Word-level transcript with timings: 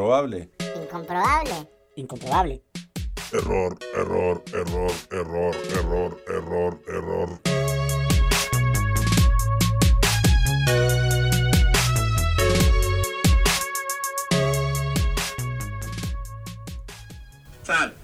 Incomprobable. 0.00 0.48
Incomprobable. 0.80 1.68
Incomprobable. 1.96 2.62
Error, 3.34 3.78
error, 3.94 4.42
error, 4.54 4.92
error, 5.12 5.56
error, 5.76 6.20
error, 6.26 6.80
error. 6.88 7.40
Sal. 17.62 17.94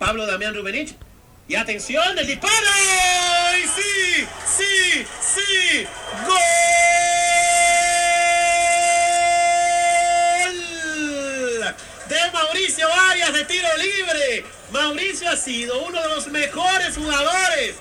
Pablo 0.00 0.26
Damián 0.26 0.52
Rubenich. 0.52 0.96
Y 1.46 1.54
atención, 1.54 2.18
el 2.18 2.26
disparo. 2.26 2.52
¡Y 3.56 3.68
sí! 3.68 4.26
¡Sí! 4.44 5.06
¡Sí! 5.20 5.86
¡Gol! 6.26 6.55
Mauricio 12.76 13.02
Arias 13.10 13.32
de 13.32 13.44
tiro 13.46 13.68
libre. 13.78 14.44
Mauricio 14.70 15.30
ha 15.30 15.36
sido 15.36 15.82
uno 15.86 15.98
de 15.98 16.08
los 16.14 16.28
mejores 16.28 16.94
jugadores 16.94 17.76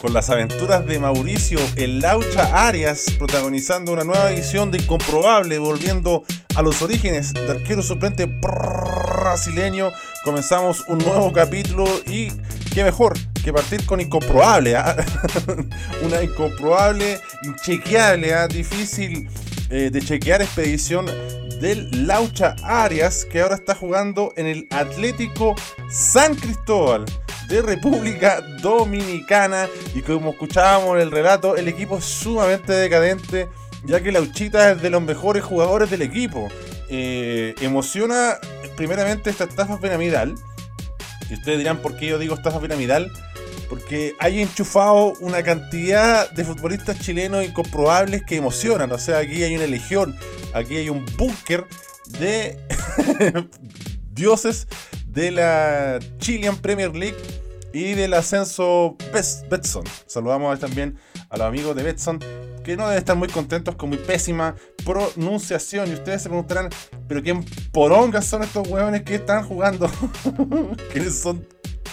con 0.00 0.12
las 0.12 0.30
aventuras 0.30 0.84
de 0.86 0.98
Mauricio 0.98 1.60
El 1.76 2.00
Laucha 2.00 2.66
Arias, 2.66 3.04
protagonizando 3.18 3.92
una 3.92 4.02
nueva 4.02 4.32
edición 4.32 4.70
de 4.70 4.78
Incomprobable, 4.78 5.58
volviendo 5.58 6.24
a 6.56 6.62
los 6.62 6.80
orígenes 6.82 7.32
del 7.34 7.50
arquero 7.50 7.82
suplente 7.82 8.24
brasileño. 8.24 9.92
Comenzamos 10.24 10.82
un 10.88 10.98
nuevo 10.98 11.32
capítulo 11.32 11.84
y 12.06 12.32
qué 12.72 12.82
mejor 12.82 13.12
que 13.44 13.52
partir 13.52 13.84
con 13.84 14.00
Incomprobable. 14.00 14.74
¿ah? 14.74 14.96
una 16.02 16.22
incomprobable, 16.22 17.20
inchequeable, 17.44 18.34
¿ah? 18.34 18.48
difícil 18.48 19.28
eh, 19.68 19.90
de 19.92 20.00
chequear 20.00 20.42
expedición 20.42 21.06
del 21.60 22.06
Laucha 22.06 22.56
Arias, 22.62 23.24
que 23.24 23.42
ahora 23.42 23.54
está 23.54 23.74
jugando 23.74 24.32
en 24.36 24.46
el 24.46 24.66
Atlético 24.70 25.54
San 25.90 26.34
Cristóbal 26.34 27.04
de 27.48 27.62
República 27.62 28.40
Dominicana. 28.62 29.68
Y 29.94 30.00
como 30.00 30.30
escuchábamos 30.30 30.96
en 30.96 31.02
el 31.02 31.10
relato, 31.10 31.56
el 31.56 31.68
equipo 31.68 31.98
es 31.98 32.04
sumamente 32.04 32.72
decadente, 32.72 33.48
ya 33.84 34.02
que 34.02 34.10
Lauchita 34.12 34.72
es 34.72 34.82
de 34.82 34.90
los 34.90 35.02
mejores 35.02 35.44
jugadores 35.44 35.90
del 35.90 36.02
equipo. 36.02 36.48
Eh, 36.88 37.54
emociona 37.60 38.38
primeramente 38.76 39.30
esta 39.30 39.44
estafa 39.44 39.78
piramidal. 39.78 40.34
Y 41.28 41.34
ustedes 41.34 41.58
dirán 41.58 41.78
por 41.78 41.96
qué 41.96 42.06
yo 42.06 42.18
digo 42.18 42.34
estafa 42.34 42.60
piramidal. 42.60 43.12
Porque 43.70 44.16
hay 44.18 44.42
enchufado 44.42 45.14
una 45.20 45.42
cantidad 45.44 46.30
de 46.32 46.44
futbolistas 46.44 46.98
chilenos 46.98 47.44
incomprobables 47.44 48.24
que 48.24 48.36
emocionan. 48.36 48.90
O 48.90 48.98
sea, 48.98 49.18
aquí 49.18 49.44
hay 49.44 49.56
una 49.56 49.66
legión, 49.66 50.16
aquí 50.52 50.76
hay 50.76 50.88
un 50.88 51.06
búnker 51.16 51.64
de 52.18 52.58
dioses 54.12 54.66
de 55.06 55.30
la 55.30 56.00
Chilean 56.18 56.56
Premier 56.56 56.94
League 56.94 57.16
y 57.72 57.94
del 57.94 58.14
ascenso 58.14 58.96
Betson. 59.12 59.84
Saludamos 60.06 60.58
también 60.58 60.98
a 61.28 61.36
los 61.36 61.46
amigos 61.46 61.76
de 61.76 61.84
Betson 61.84 62.18
que 62.64 62.76
no 62.76 62.84
deben 62.84 62.98
estar 62.98 63.16
muy 63.16 63.28
contentos 63.28 63.76
con 63.76 63.90
mi 63.90 63.96
pésima 63.96 64.54
pronunciación. 64.84 65.90
Y 65.90 65.94
ustedes 65.94 66.22
se 66.22 66.28
preguntarán, 66.28 66.68
¿pero 67.08 67.22
quién 67.22 67.44
porongas 67.72 68.26
son 68.26 68.42
estos 68.42 68.66
huevones 68.68 69.02
que 69.02 69.14
están 69.14 69.44
jugando? 69.44 69.90
¿Quiénes 70.92 71.20
son? 71.20 71.46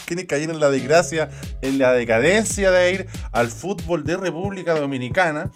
¿Quiénes 0.08 0.26
cayeron 0.26 0.56
en 0.56 0.62
la 0.62 0.70
desgracia, 0.70 1.30
en 1.62 1.78
la 1.78 1.92
decadencia 1.92 2.72
de 2.72 2.94
ir 2.94 3.08
al 3.34 3.50
fútbol 3.50 4.06
de 4.06 4.16
República 4.16 4.74
Dominicana? 4.74 5.52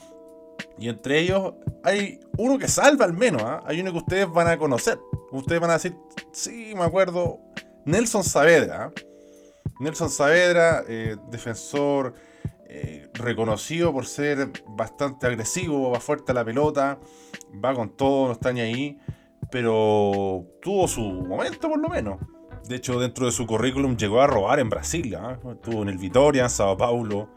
Y 0.78 0.90
entre 0.90 1.20
ellos 1.20 1.54
hay 1.86 2.20
uno 2.38 2.60
que 2.60 2.68
salva 2.68 3.06
al 3.06 3.14
menos. 3.14 3.42
¿ah? 3.44 3.64
Hay 3.66 3.80
uno 3.80 3.94
que 3.94 4.00
ustedes 4.00 4.30
van 4.30 4.50
a 4.50 4.58
conocer. 4.58 5.00
Ustedes 5.32 5.62
van 5.62 5.70
a 5.70 5.76
decir, 5.76 5.96
sí, 6.34 6.74
me 6.76 6.84
acuerdo. 6.84 7.40
Nelson 7.86 8.26
Saavedra. 8.26 8.86
¿ah? 8.86 8.92
Nelson 9.80 10.10
Saavedra, 10.10 10.84
eh, 10.86 11.16
defensor 11.30 12.14
eh, 12.68 13.10
reconocido 13.14 13.94
por 13.94 14.06
ser 14.06 14.52
bastante 14.68 15.28
agresivo, 15.28 15.92
va 15.92 16.02
fuerte 16.02 16.34
a 16.34 16.36
la 16.36 16.44
pelota, 16.44 17.00
va 17.64 17.74
con 17.74 17.96
todo, 17.96 18.28
no 18.28 18.34
está 18.34 18.52
ni 18.52 18.60
ahí, 18.60 19.00
pero 19.50 20.46
tuvo 20.62 20.90
su 20.90 21.02
momento 21.02 21.70
por 21.70 21.80
lo 21.80 21.88
menos. 21.88 22.20
De 22.68 22.76
hecho, 22.76 23.00
dentro 23.00 23.26
de 23.26 23.32
su 23.32 23.46
currículum 23.46 23.98
llegó 23.98 24.22
a 24.22 24.28
robar 24.28 24.60
en 24.60 24.70
Brasil, 24.70 25.16
¿ah? 25.16 25.38
estuvo 25.52 25.82
en 25.82 25.90
el 25.90 25.98
Vitoria, 25.98 26.44
en 26.44 26.50
Sao 26.50 26.78
Paulo, 26.78 27.30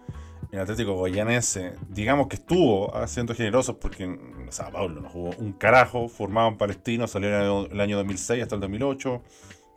en 0.52 0.60
Atlético 0.60 0.94
Guayanense. 0.94 1.74
Digamos 1.88 2.28
que 2.28 2.36
estuvo 2.36 2.94
ah, 2.94 3.06
generosos 3.08 3.76
porque 3.80 4.04
en 4.04 4.46
Sao 4.50 4.70
Paulo 4.70 5.00
no 5.00 5.08
jugó 5.08 5.30
un 5.38 5.52
carajo, 5.52 6.08
formado 6.08 6.48
en 6.48 6.56
Palestino, 6.56 7.06
salió 7.06 7.64
en 7.64 7.72
el 7.72 7.80
año 7.80 7.96
2006 7.96 8.42
hasta 8.42 8.54
el 8.54 8.60
2008. 8.60 9.22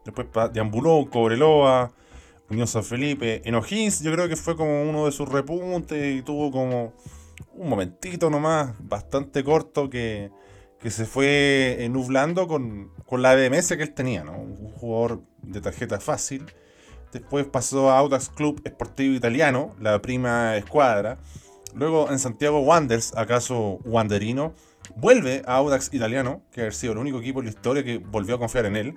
Después 0.06 0.28
deambuló 0.54 1.10
Cobreloa, 1.10 1.92
Unión 2.50 2.68
San 2.68 2.84
Felipe. 2.84 3.42
En 3.46 3.56
O'Higgins 3.56 4.02
yo 4.02 4.12
creo 4.14 4.30
que 4.30 4.36
fue 4.36 4.56
como 4.56 4.84
uno 4.84 5.06
de 5.06 5.12
sus 5.12 5.28
repuntes 5.28 6.18
y 6.18 6.22
tuvo 6.22 6.52
como 6.52 6.94
un 7.54 7.70
momentito 7.70 8.30
nomás, 8.30 8.74
bastante 8.80 9.44
corto, 9.44 9.90
que, 9.90 10.32
se 10.86 11.06
fue 11.06 11.86
nublando 11.92 12.48
con, 12.48 12.92
con 13.08 13.22
la 13.22 13.34
BMS 13.34 13.70
que 13.70 13.84
él 13.84 13.94
tenía, 13.94 14.24
¿no? 14.24 14.34
Un 14.34 14.72
jugador 14.74 15.24
de 15.42 15.62
tarjeta 15.62 16.00
fácil. 16.00 16.46
Después 17.12 17.46
pasó 17.46 17.90
a 17.90 17.98
Audax 17.98 18.30
Club 18.30 18.62
Esportivo 18.66 19.16
Italiano, 19.16 19.76
la 19.80 20.00
prima 20.02 20.58
escuadra. 20.58 21.18
Luego 21.74 22.12
en 22.12 22.20
Santiago 22.20 22.60
Wanderers, 22.60 23.16
acaso 23.16 23.80
Wanderino, 23.86 24.54
vuelve 24.98 25.42
a 25.46 25.56
Audax 25.56 25.94
Italiano, 25.94 26.44
que 26.52 26.64
ha 26.68 26.72
sido 26.72 26.94
el 26.94 27.00
único 27.00 27.20
equipo 27.20 27.40
en 27.40 27.46
la 27.46 27.52
historia 27.52 27.84
que 27.84 27.98
volvió 27.98 28.36
a 28.36 28.40
confiar 28.40 28.66
en 28.66 28.76
él. 28.76 28.96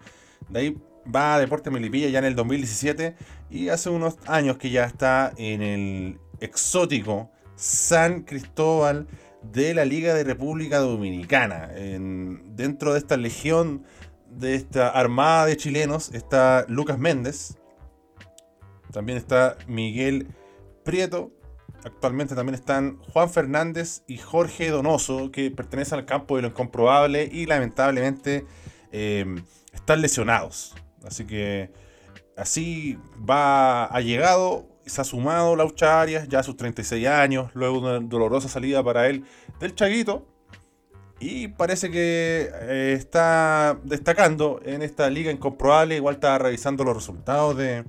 De 0.49 0.59
ahí 0.59 0.79
va 1.15 1.37
a 1.37 1.39
Deporte 1.39 1.71
Melipilla 1.71 2.09
ya 2.09 2.19
en 2.19 2.25
el 2.25 2.35
2017 2.35 3.15
y 3.49 3.69
hace 3.69 3.91
unos 3.91 4.19
años 4.27 4.59
que 4.59 4.71
ya 4.71 4.85
está 4.85 5.33
en 5.37 5.63
el 5.63 6.19
exótico 6.41 7.31
San 7.55 8.23
Cristóbal 8.23 9.07
de 9.43 9.75
la 9.75 9.85
Liga 9.85 10.15
de 10.15 10.25
República 10.25 10.79
Dominicana. 10.79 11.69
dentro 11.69 12.93
de 12.93 12.99
esta 12.99 13.17
legión, 13.17 13.85
de 14.31 14.55
esta 14.55 14.89
armada 14.89 15.47
de 15.47 15.57
chilenos, 15.57 16.13
está 16.15 16.65
Lucas 16.69 16.99
Méndez. 16.99 17.57
También 18.93 19.19
está 19.19 19.57
Miguel 19.67 20.29
Prieto. 20.85 21.33
Actualmente 21.85 22.35
también 22.35 22.55
están 22.55 22.99
Juan 22.99 23.31
Fernández 23.31 24.03
y 24.07 24.19
Jorge 24.19 24.69
Donoso, 24.71 25.31
que 25.31 25.51
pertenecen 25.51 25.99
al 25.99 26.05
campo 26.05 26.37
de 26.37 26.43
lo 26.43 26.49
incomprobable 26.49 27.29
y 27.31 27.47
lamentablemente 27.47 28.45
eh, 28.93 29.25
están 29.73 30.03
lesionados. 30.03 30.75
Así 31.05 31.25
que 31.25 31.73
así 32.37 32.99
va, 33.19 33.87
ha 33.87 34.01
llegado, 34.01 34.69
se 34.85 35.01
ha 35.01 35.05
sumado 35.05 35.57
Laucha 35.57 36.01
Arias 36.01 36.29
ya 36.29 36.41
a 36.41 36.43
sus 36.43 36.57
36 36.57 37.07
años, 37.07 37.51
luego 37.55 37.81
de 37.81 37.99
una 37.99 38.07
dolorosa 38.07 38.49
salida 38.49 38.83
para 38.83 39.07
él 39.09 39.25
del 39.59 39.75
Chaguito. 39.75 40.27
Y 41.21 41.49
parece 41.49 41.91
que 41.91 42.51
eh, 42.51 42.95
está 42.99 43.79
destacando 43.85 44.61
en 44.65 44.81
esta 44.81 45.11
liga 45.11 45.31
incomprobable. 45.31 45.97
Igual 45.97 46.15
está 46.15 46.39
revisando 46.39 46.83
los 46.83 46.97
resultados 46.97 47.59
de, 47.59 47.85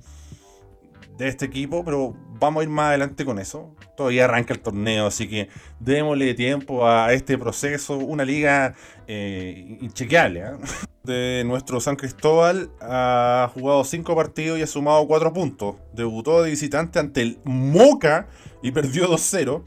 de 1.16 1.28
este 1.28 1.46
equipo, 1.46 1.82
pero 1.82 2.14
vamos 2.38 2.60
a 2.60 2.64
ir 2.64 2.68
más 2.68 2.88
adelante 2.88 3.24
con 3.24 3.38
eso. 3.38 3.74
Todavía 3.96 4.26
arranca 4.26 4.52
el 4.52 4.60
torneo, 4.60 5.06
así 5.06 5.28
que 5.28 5.48
démosle 5.80 6.34
tiempo 6.34 6.86
a 6.86 7.10
este 7.14 7.38
proceso. 7.38 7.96
Una 7.96 8.26
liga 8.26 8.74
eh, 9.06 9.78
inchequeable. 9.80 10.40
¿eh? 10.40 10.52
De 11.02 11.42
nuestro 11.46 11.80
San 11.80 11.96
Cristóbal 11.96 12.70
ha 12.80 13.50
jugado 13.54 13.82
5 13.82 14.14
partidos 14.14 14.58
y 14.58 14.62
ha 14.62 14.66
sumado 14.66 15.06
4 15.08 15.32
puntos. 15.32 15.76
Debutó 15.92 16.44
de 16.44 16.50
visitante 16.50 17.00
ante 17.00 17.22
el 17.22 17.38
Moca 17.42 18.28
y 18.62 18.70
perdió 18.70 19.08
2-0. 19.08 19.64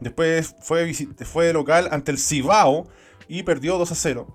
Después 0.00 0.54
fue, 0.62 0.94
fue 0.94 1.46
de 1.46 1.52
local 1.52 1.88
ante 1.90 2.10
el 2.10 2.18
Cibao 2.18 2.86
y 3.28 3.42
perdió 3.42 3.78
2-0. 3.78 4.26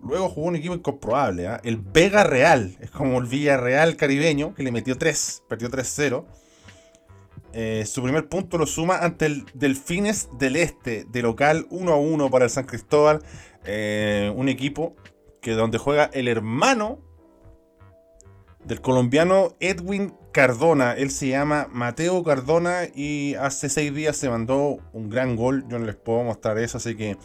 Luego 0.00 0.28
jugó 0.28 0.48
un 0.48 0.56
equipo 0.56 0.74
incomprobable, 0.74 1.48
¿ah? 1.48 1.60
el 1.64 1.76
Vega 1.76 2.22
Real, 2.22 2.76
es 2.80 2.90
como 2.90 3.18
el 3.18 3.26
Villarreal 3.26 3.96
caribeño, 3.96 4.54
que 4.54 4.62
le 4.62 4.70
metió 4.70 4.96
3, 4.96 5.44
perdió 5.48 5.68
3-0. 5.70 6.24
Eh, 7.52 7.84
su 7.86 8.02
primer 8.02 8.28
punto 8.28 8.58
lo 8.58 8.66
suma 8.66 8.98
ante 8.98 9.26
el 9.26 9.46
Delfines 9.54 10.28
del 10.38 10.56
Este, 10.56 11.04
de 11.08 11.22
local 11.22 11.66
1-1 11.70 12.30
para 12.30 12.44
el 12.44 12.50
San 12.50 12.64
Cristóbal. 12.64 13.22
Eh, 13.64 14.32
un 14.36 14.48
equipo 14.48 14.94
que 15.40 15.52
donde 15.52 15.78
juega 15.78 16.04
el 16.12 16.28
hermano 16.28 17.00
del 18.64 18.80
colombiano 18.80 19.56
Edwin 19.60 20.14
Cardona. 20.32 20.92
Él 20.92 21.10
se 21.10 21.28
llama 21.28 21.68
Mateo 21.72 22.22
Cardona 22.22 22.82
y 22.94 23.34
hace 23.34 23.68
seis 23.68 23.94
días 23.94 24.16
se 24.16 24.28
mandó 24.28 24.78
un 24.92 25.08
gran 25.08 25.36
gol. 25.36 25.64
Yo 25.68 25.78
no 25.78 25.86
les 25.86 25.96
puedo 25.96 26.22
mostrar 26.22 26.58
eso, 26.58 26.76
así 26.78 26.96
que 26.96 27.16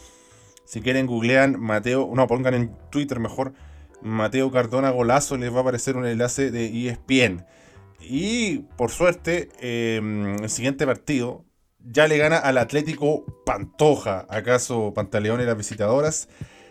si 0.64 0.80
quieren, 0.80 1.06
googlean 1.06 1.60
Mateo, 1.60 2.10
no, 2.14 2.26
pongan 2.26 2.54
en 2.54 2.76
Twitter 2.90 3.20
mejor 3.20 3.52
Mateo 4.02 4.50
Cardona 4.50 4.90
Golazo, 4.90 5.36
les 5.36 5.52
va 5.52 5.58
a 5.58 5.60
aparecer 5.62 5.96
un 5.96 6.06
enlace 6.06 6.50
de 6.50 6.88
ESPN. 6.88 7.44
Y 8.00 8.58
por 8.76 8.90
suerte, 8.90 9.48
em, 9.60 10.36
el 10.42 10.50
siguiente 10.50 10.86
partido 10.86 11.44
ya 11.78 12.06
le 12.06 12.18
gana 12.18 12.38
al 12.38 12.58
Atlético 12.58 13.24
Pantoja. 13.46 14.26
¿Acaso 14.28 14.92
Pantaleón 14.94 15.40
y 15.40 15.44
las 15.44 15.56
visitadoras? 15.56 16.28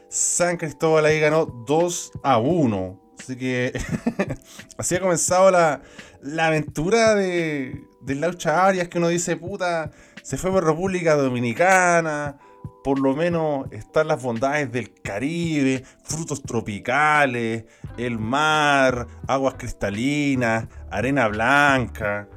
San 0.10 0.58
Cristóbal 0.58 1.06
ahí 1.06 1.20
ganó 1.20 1.46
2 1.46 2.12
a 2.24 2.38
1. 2.38 3.16
Así 3.20 3.36
que 3.36 3.74
así 4.78 4.96
ha 4.96 5.00
comenzado 5.00 5.50
la, 5.50 5.82
la 6.22 6.48
aventura 6.48 7.16
de, 7.16 7.82
de 8.02 8.16
Laucha 8.16 8.66
Arias, 8.66 8.90
que 8.90 8.98
uno 8.98 9.08
dice, 9.08 9.38
puta, 9.38 9.92
se 10.22 10.38
fue 10.38 10.52
por 10.52 10.66
República 10.66 11.16
Dominicana, 11.16 12.38
por 12.84 13.00
lo 13.00 13.16
menos 13.16 13.72
están 13.72 14.10
las 14.10 14.22
bondades 14.22 14.72
del 14.72 14.94
Caribe, 14.94 15.84
frutos 16.04 16.44
tropicales, 16.44 17.66
el 17.98 18.20
mar, 18.20 19.08
aguas 19.28 19.56
cristalinas, 19.58 20.68
arena 20.92 21.28
blanca. 21.30 22.28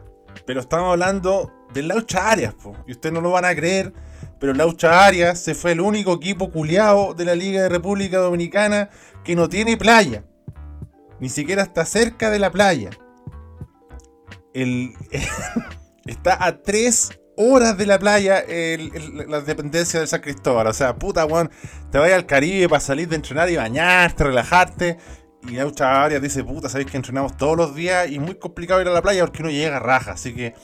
Pero 0.47 0.61
estamos 0.61 0.93
hablando 0.93 1.53
de 1.75 1.83
Laucha 1.83 2.31
Arias, 2.31 2.55
y 2.87 2.93
ustedes 2.93 3.13
no 3.13 3.21
lo 3.21 3.33
van 3.33 3.45
a 3.45 3.55
creer, 3.55 3.93
pero 4.39 4.55
Laucha 4.55 5.05
Arias 5.05 5.41
se 5.41 5.55
fue 5.55 5.73
el 5.73 5.81
único 5.81 6.15
equipo 6.15 6.51
culiado 6.51 7.15
de 7.15 7.25
la 7.25 7.35
Liga 7.35 7.63
de 7.63 7.69
República 7.69 8.19
Dominicana 8.19 8.91
que 9.25 9.35
no 9.35 9.49
tiene 9.49 9.77
playa. 9.77 10.25
Ni 11.19 11.29
siquiera 11.29 11.63
está 11.63 11.85
cerca 11.85 12.31
de 12.31 12.39
la 12.39 12.51
playa. 12.51 12.91
El, 14.55 14.95
está 16.07 16.45
a 16.45 16.63
tres 16.63 17.19
horas 17.37 17.77
de 17.77 17.87
la 17.87 17.99
playa 17.99 18.45
la 19.29 19.41
dependencia 19.41 20.01
de 20.01 20.07
San 20.07 20.21
Cristóbal. 20.21 20.67
O 20.67 20.73
sea, 20.73 20.97
puta, 20.97 21.25
weón, 21.27 21.51
te 21.91 21.99
vayas 21.99 22.17
al 22.17 22.27
Caribe 22.27 22.69
para 22.69 22.81
salir 22.81 23.09
de 23.09 23.17
entrenar 23.17 23.51
y 23.51 23.57
bañarte, 23.57 24.25
relajarte. 24.25 24.99
Y 25.49 25.53
Laucha 25.53 26.05
Arias 26.05 26.23
dice, 26.23 26.43
puta, 26.43 26.69
sabéis 26.69 26.91
que 26.91 26.97
entrenamos 26.97 27.37
todos 27.37 27.57
los 27.57 27.75
días 27.75 28.09
y 28.09 28.17
es 28.17 28.21
muy 28.21 28.35
complicado 28.35 28.81
ir 28.81 28.89
a 28.89 28.93
la 28.93 29.03
playa 29.03 29.25
porque 29.25 29.43
uno 29.43 29.51
llega 29.51 29.77
a 29.77 29.81
raja. 29.81 30.13
Así 30.13 30.35
que 30.35 30.55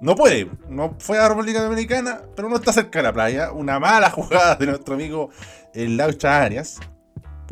no 0.00 0.14
puede. 0.14 0.48
No 0.68 0.96
fue 0.98 1.18
a 1.18 1.22
la 1.22 1.28
República 1.30 1.62
Dominicana, 1.62 2.22
pero 2.34 2.48
no 2.48 2.56
está 2.56 2.72
cerca 2.72 3.00
de 3.00 3.02
la 3.02 3.12
playa. 3.12 3.52
Una 3.52 3.78
mala 3.78 4.10
jugada 4.10 4.56
de 4.56 4.66
nuestro 4.66 4.94
amigo 4.94 5.30
el 5.74 5.96
Laucha 5.96 6.42
Arias. 6.42 6.80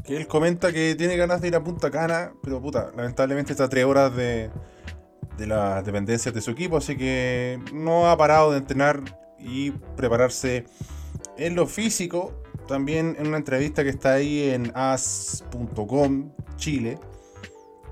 Que 0.04 0.16
él 0.16 0.26
comenta 0.26 0.72
que 0.72 0.94
tiene 0.96 1.16
ganas 1.16 1.40
de 1.40 1.48
ir 1.48 1.54
a 1.54 1.62
Punta 1.62 1.90
Cana, 1.90 2.32
pero 2.42 2.60
puta, 2.60 2.90
lamentablemente 2.96 3.52
está 3.52 3.68
tres 3.68 3.84
horas 3.84 4.16
de, 4.16 4.50
de 5.36 5.46
las 5.46 5.84
dependencias 5.84 6.34
de 6.34 6.40
su 6.40 6.50
equipo, 6.50 6.76
así 6.76 6.96
que 6.96 7.58
no 7.72 8.10
ha 8.10 8.16
parado 8.16 8.52
de 8.52 8.58
entrenar 8.58 9.02
y 9.38 9.70
prepararse 9.96 10.64
en 11.36 11.54
lo 11.54 11.66
físico. 11.66 12.32
También 12.68 13.16
en 13.18 13.26
una 13.26 13.38
entrevista 13.38 13.82
que 13.82 13.90
está 13.90 14.14
ahí 14.14 14.50
en 14.50 14.72
as.com 14.74 16.32
Chile, 16.56 16.98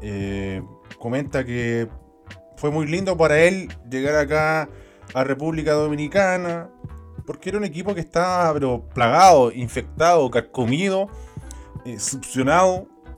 eh, 0.01 0.63
comenta 0.99 1.45
que 1.45 1.89
fue 2.57 2.71
muy 2.71 2.87
lindo 2.87 3.17
para 3.17 3.41
él 3.41 3.69
llegar 3.91 4.15
acá 4.15 4.69
a 5.15 5.25
República 5.25 5.73
Dominicana, 5.73 6.71
porque 7.27 7.49
era 7.49 7.59
un 7.59 7.65
equipo 7.65 7.95
que 7.95 8.01
estaba 8.01 8.53
pero, 8.53 8.89
plagado, 8.95 9.51
infectado, 9.53 10.31
carcomido, 10.31 11.09
eh, 11.85 11.99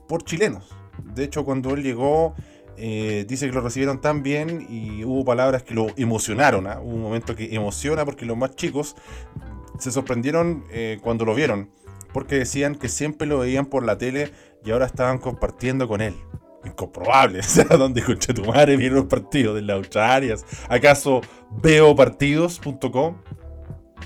por 0.07 0.23
chilenos. 0.23 0.75
De 1.03 1.23
hecho, 1.23 1.45
cuando 1.45 1.73
él 1.73 1.83
llegó, 1.83 2.35
eh, 2.77 3.25
dice 3.27 3.47
que 3.47 3.53
lo 3.53 3.61
recibieron 3.61 4.01
tan 4.01 4.23
bien 4.23 4.65
y 4.69 5.03
hubo 5.03 5.23
palabras 5.25 5.63
que 5.63 5.73
lo 5.73 5.87
emocionaron. 5.97 6.67
¿ah? 6.67 6.79
Hubo 6.81 6.95
un 6.95 7.01
momento 7.01 7.35
que 7.35 7.53
emociona 7.53 8.05
porque 8.05 8.25
los 8.25 8.37
más 8.37 8.55
chicos 8.55 8.95
se 9.79 9.91
sorprendieron 9.91 10.63
eh, 10.71 10.99
cuando 11.01 11.25
lo 11.25 11.35
vieron, 11.35 11.69
porque 12.13 12.35
decían 12.35 12.75
que 12.75 12.89
siempre 12.89 13.27
lo 13.27 13.39
veían 13.39 13.65
por 13.65 13.85
la 13.85 13.97
tele 13.97 14.31
y 14.63 14.71
ahora 14.71 14.85
estaban 14.85 15.17
compartiendo 15.17 15.87
con 15.87 16.01
él 16.01 16.15
incomprobable. 16.65 17.39
O 17.43 17.43
sea, 17.43 17.65
¿dónde 17.65 18.01
escuché 18.01 18.33
tu 18.33 18.45
madre 18.45 18.77
vieron 18.77 18.99
los 18.99 19.07
partidos 19.07 19.55
de 19.55 19.61
las? 19.61 20.45
¿Acaso 20.69 21.21
veo 21.61 21.95
partidos.com? 21.95 23.17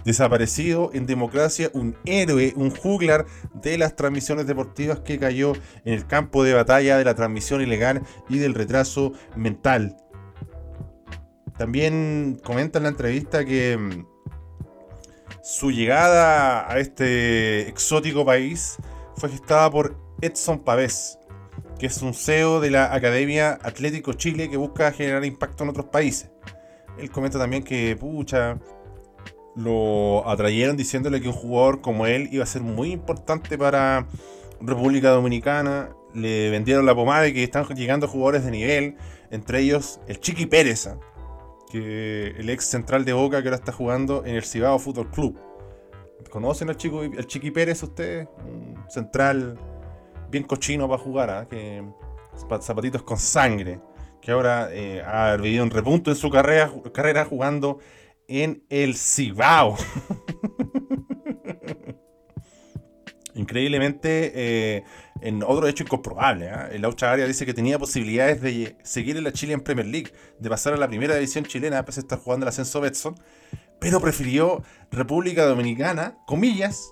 Desaparecido 0.07 0.89
en 0.93 1.05
democracia, 1.05 1.69
un 1.73 1.97
héroe, 2.05 2.53
un 2.55 2.71
juglar 2.71 3.25
de 3.53 3.77
las 3.77 3.97
transmisiones 3.97 4.47
deportivas 4.47 5.01
que 5.01 5.19
cayó 5.19 5.51
en 5.83 5.93
el 5.95 6.07
campo 6.07 6.45
de 6.45 6.53
batalla 6.53 6.97
de 6.97 7.03
la 7.03 7.13
transmisión 7.13 7.59
ilegal 7.59 8.01
y 8.29 8.37
del 8.37 8.53
retraso 8.53 9.11
mental. 9.35 9.97
También 11.57 12.39
comenta 12.41 12.79
en 12.79 12.83
la 12.83 12.89
entrevista 12.91 13.43
que 13.43 13.77
mm, 13.77 14.05
su 15.43 15.71
llegada 15.71 16.71
a 16.71 16.79
este 16.79 17.67
exótico 17.67 18.25
país 18.25 18.77
fue 19.17 19.27
gestada 19.27 19.69
por 19.69 19.97
Edson 20.21 20.63
Pavés, 20.63 21.19
que 21.79 21.87
es 21.87 22.01
un 22.01 22.13
CEO 22.13 22.61
de 22.61 22.71
la 22.71 22.93
Academia 22.93 23.59
Atlético 23.61 24.13
Chile 24.13 24.49
que 24.49 24.55
busca 24.55 24.89
generar 24.93 25.25
impacto 25.25 25.65
en 25.65 25.71
otros 25.71 25.87
países. 25.87 26.31
Él 26.97 27.11
comenta 27.11 27.37
también 27.37 27.61
que, 27.61 27.97
pucha, 27.97 28.57
lo 29.57 30.27
atrayeron 30.29 30.77
diciéndole 30.77 31.19
que 31.19 31.27
un 31.27 31.33
jugador 31.33 31.81
como 31.81 32.05
él 32.05 32.29
iba 32.31 32.43
a 32.43 32.47
ser 32.47 32.61
muy 32.61 32.91
importante 32.91 33.57
para 33.57 34.07
República 34.61 35.09
Dominicana. 35.09 35.89
Le 36.13 36.49
vendieron 36.49 36.85
la 36.85 36.95
pomada 36.95 37.23
de 37.23 37.33
que 37.33 37.43
están 37.43 37.65
llegando 37.69 38.07
jugadores 38.07 38.45
de 38.45 38.51
nivel, 38.51 38.95
entre 39.31 39.59
ellos 39.59 39.99
el 40.07 40.19
Chiqui 40.19 40.45
Pérez, 40.45 40.89
que 41.71 42.27
el 42.37 42.49
ex 42.49 42.65
central 42.65 43.03
de 43.03 43.13
Boca 43.13 43.41
que 43.41 43.49
ahora 43.49 43.57
está 43.57 43.71
jugando 43.71 44.23
en 44.25 44.35
el 44.35 44.43
Cibao 44.43 44.79
Fútbol 44.79 45.09
Club. 45.09 45.39
¿Conocen 46.29 46.69
al, 46.69 46.77
Chiqui 46.77 47.51
Pérez 47.51 47.83
ustedes? 47.83 48.27
Un 48.45 48.77
central 48.89 49.59
bien 50.29 50.43
cochino 50.43 50.87
para 50.87 51.01
jugar, 51.01 51.29
¿ah? 51.29 51.47
que 51.49 51.83
zapatitos 52.61 53.01
con 53.01 53.17
sangre, 53.17 53.79
que 54.21 54.31
ahora 54.31 54.69
eh, 54.71 55.01
ha 55.01 55.35
vivido 55.37 55.63
un 55.63 55.71
repunto 55.71 56.11
en 56.11 56.15
su 56.15 56.29
carrera 56.29 57.25
jugando 57.25 57.79
en 58.27 58.63
el 58.69 58.95
Cibao. 58.95 59.77
Increíblemente, 63.35 64.31
eh, 64.35 64.83
en 65.21 65.43
otro 65.43 65.67
hecho 65.67 65.83
incomprobable, 65.83 66.47
¿eh? 66.47 66.69
el 66.71 66.83
Aucha 66.85 67.11
Aria 67.11 67.27
dice 67.27 67.45
que 67.45 67.53
tenía 67.53 67.77
posibilidades 67.77 68.41
de 68.41 68.75
seguir 68.83 69.15
en 69.15 69.23
la 69.23 69.31
Chilean 69.31 69.61
Premier 69.61 69.85
League, 69.85 70.11
de 70.39 70.49
pasar 70.49 70.73
a 70.73 70.77
la 70.77 70.87
primera 70.87 71.13
división 71.13 71.45
chilena, 71.45 71.85
pese 71.85 71.99
a 71.99 72.01
estar 72.01 72.17
jugando 72.17 72.45
el 72.45 72.49
ascenso 72.49 72.81
Betson, 72.81 73.15
pero 73.79 74.01
prefirió 74.01 74.63
República 74.91 75.45
Dominicana, 75.45 76.17
comillas, 76.25 76.91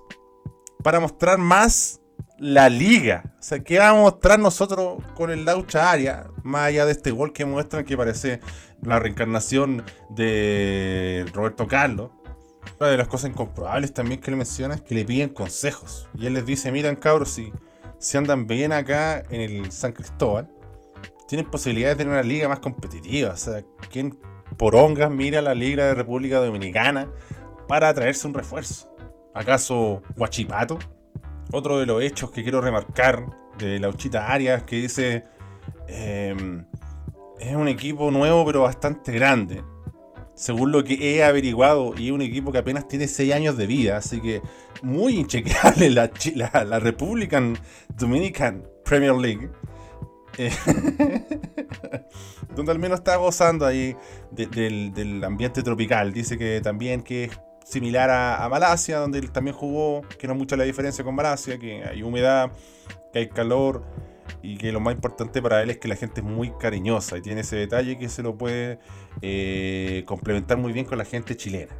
para 0.84 1.00
mostrar 1.00 1.40
más 1.40 2.00
la 2.38 2.70
liga. 2.70 3.34
O 3.40 3.44
sea, 3.44 3.60
¿qué 3.64 3.80
vamos 3.80 4.00
a 4.00 4.12
mostrar 4.12 4.40
nosotros 4.40 5.04
con 5.16 5.32
el 5.32 5.46
Laucha 5.46 5.90
Aria? 5.92 6.28
Más 6.44 6.68
allá 6.68 6.86
de 6.86 6.92
este 6.92 7.10
gol 7.12 7.34
que 7.34 7.46
muestran 7.46 7.86
que 7.86 7.98
parece 7.98 8.40
la 8.86 9.00
reencarnación 9.00 9.84
de 10.10 11.26
Roberto 11.34 11.68
Carlos. 11.68 12.12
Una 12.80 12.90
de 12.90 12.98
las 12.98 13.08
cosas 13.08 13.30
incomprobables 13.30 13.94
también 13.94 14.20
que 14.20 14.32
le 14.32 14.38
menciona 14.38 14.76
es 14.76 14.82
que 14.82 14.96
le 14.96 15.06
piden 15.06 15.30
consejos. 15.30 16.10
Y 16.18 16.26
él 16.26 16.34
les 16.34 16.46
dice, 16.46 16.72
miren 16.72 16.96
cabros, 16.96 17.30
si, 17.30 17.54
si 18.00 18.18
andan 18.18 18.48
bien 18.48 18.72
acá 18.72 19.24
en 19.30 19.42
el 19.42 19.72
San 19.72 19.94
Cristóbal, 19.94 20.50
tienen 21.28 21.50
posibilidades 21.50 21.98
de 21.98 22.04
tener 22.04 22.20
una 22.20 22.28
liga 22.28 22.48
más 22.48 22.60
competitiva. 22.60 23.32
O 23.32 23.38
sea, 23.38 23.64
¿quién 23.92 24.18
porongas 24.58 25.12
mira 25.12 25.42
la 25.42 25.56
liga 25.56 25.86
de 25.86 25.96
República 25.96 26.40
Dominicana 26.40 27.10
para 27.68 27.94
traerse 27.94 28.28
un 28.28 28.34
refuerzo? 28.34 28.96
¿Acaso 29.34 30.02
Guachipato? 30.16 30.80
Otro 31.52 31.80
de 31.80 31.86
los 31.86 32.02
hechos 32.02 32.32
que 32.32 32.44
quiero 32.44 32.62
remarcar 32.62 33.26
de 33.58 33.80
la 33.80 33.90
Uchita 33.90 34.32
Arias 34.32 34.64
que 34.64 34.78
dice 34.78 35.24
em, 35.88 36.66
es 37.40 37.56
un 37.56 37.68
equipo 37.68 38.12
nuevo 38.12 38.46
pero 38.46 38.62
bastante 38.62 39.12
grande. 39.12 39.64
Según 40.36 40.72
lo 40.74 40.84
que 40.84 41.16
he 41.16 41.24
averiguado, 41.24 41.94
y 41.98 42.08
es 42.08 42.12
un 42.12 42.22
equipo 42.22 42.52
que 42.52 42.58
apenas 42.58 42.88
tiene 42.90 43.08
6 43.08 43.34
años 43.34 43.56
de 43.56 43.68
vida, 43.68 43.98
así 43.98 44.20
que 44.20 44.42
muy 44.82 45.16
inchequeable 45.18 45.90
la, 45.90 46.12
la, 46.66 46.80
Republican 46.80 47.58
Dominican 47.98 48.68
Premier 48.84 49.16
League. 49.16 49.50
Eh, 50.38 50.52
donde 52.56 52.72
al 52.74 52.80
menos 52.80 53.00
está 53.00 53.16
gozando 53.16 53.66
ahí 53.66 53.96
del, 54.32 54.94
del, 54.94 55.24
ambiente 55.24 55.64
tropical. 55.64 56.12
Dice 56.12 56.38
que 56.38 56.60
también 56.62 57.02
que 57.02 57.26
es 57.26 57.40
similar 57.64 58.10
a, 58.10 58.48
Malasia, 58.50 59.00
donde 59.00 59.20
él 59.20 59.32
también 59.32 59.56
jugó, 59.56 60.02
que 60.20 60.28
no 60.28 60.34
es 60.34 60.40
mucha 60.40 60.58
la 60.58 60.66
diferencia 60.66 61.04
con 61.04 61.16
Malasia, 61.16 61.58
que 61.58 61.84
hay 61.84 62.04
humedad, 62.04 62.52
que 63.14 63.20
hay 63.20 63.30
calor 63.30 63.84
y 64.42 64.58
que 64.58 64.72
lo 64.72 64.80
más 64.80 64.96
importante 64.96 65.42
para 65.42 65.62
él 65.62 65.70
es 65.70 65.78
que 65.78 65.88
la 65.88 65.96
gente 65.96 66.22
es 66.22 66.26
muy 66.26 66.52
cariñosa 66.60 67.18
y 67.18 67.22
tiene 67.22 67.42
ese 67.42 67.56
detalle 67.56 67.98
que 67.98 68.10
se 68.10 68.24
lo 68.24 68.38
puede 68.38 68.80
eh, 69.22 70.04
complementar 70.06 70.58
muy 70.58 70.74
bien 70.74 70.86
con 70.86 70.98
la 70.98 71.06
gente 71.06 71.36
chilena. 71.36 71.74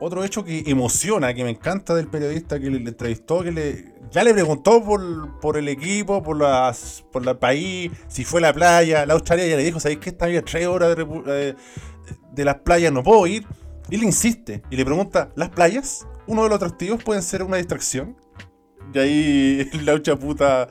Otro 0.00 0.24
hecho 0.24 0.44
que 0.44 0.64
emociona, 0.66 1.32
que 1.34 1.44
me 1.44 1.50
encanta 1.50 1.94
del 1.94 2.08
periodista 2.08 2.58
que 2.58 2.68
le, 2.68 2.78
entrevistó, 2.78 3.42
que 3.42 3.52
le, 3.52 3.94
ya 4.10 4.24
le 4.24 4.34
preguntó 4.34 4.82
por, 4.82 5.56
el 5.56 5.68
equipo, 5.68 6.22
por, 6.22 6.36
las, 6.38 7.04
por 7.12 7.26
el 7.26 7.36
país, 7.36 7.92
si 8.08 8.24
fue 8.24 8.40
la 8.40 8.52
playa. 8.52 9.06
La 9.06 9.14
Australia 9.14 9.46
ya 9.46 9.56
le 9.56 9.64
dijo, 9.64 9.78
¿sabéis 9.78 10.00
que 10.00 10.10
está 10.10 10.26
bien 10.26 10.44
tres 10.44 10.66
horas 10.66 10.96
de, 10.96 11.06
eh, 11.26 11.54
de 12.32 12.44
las 12.44 12.56
playas 12.56 12.92
no 12.92 13.02
puedo 13.02 13.26
ir? 13.26 13.46
Y 13.88 13.96
le 13.96 14.06
insiste 14.06 14.62
y 14.70 14.76
le 14.76 14.84
pregunta, 14.84 15.30
¿las 15.36 15.50
playas? 15.50 16.06
¿Uno 16.26 16.42
de 16.42 16.48
los 16.48 16.56
atractivos 16.56 17.02
pueden 17.02 17.22
ser 17.22 17.42
una 17.42 17.58
distracción? 17.58 18.16
Y 18.92 18.98
ahí 18.98 19.70
la 19.84 19.98
puta, 20.16 20.68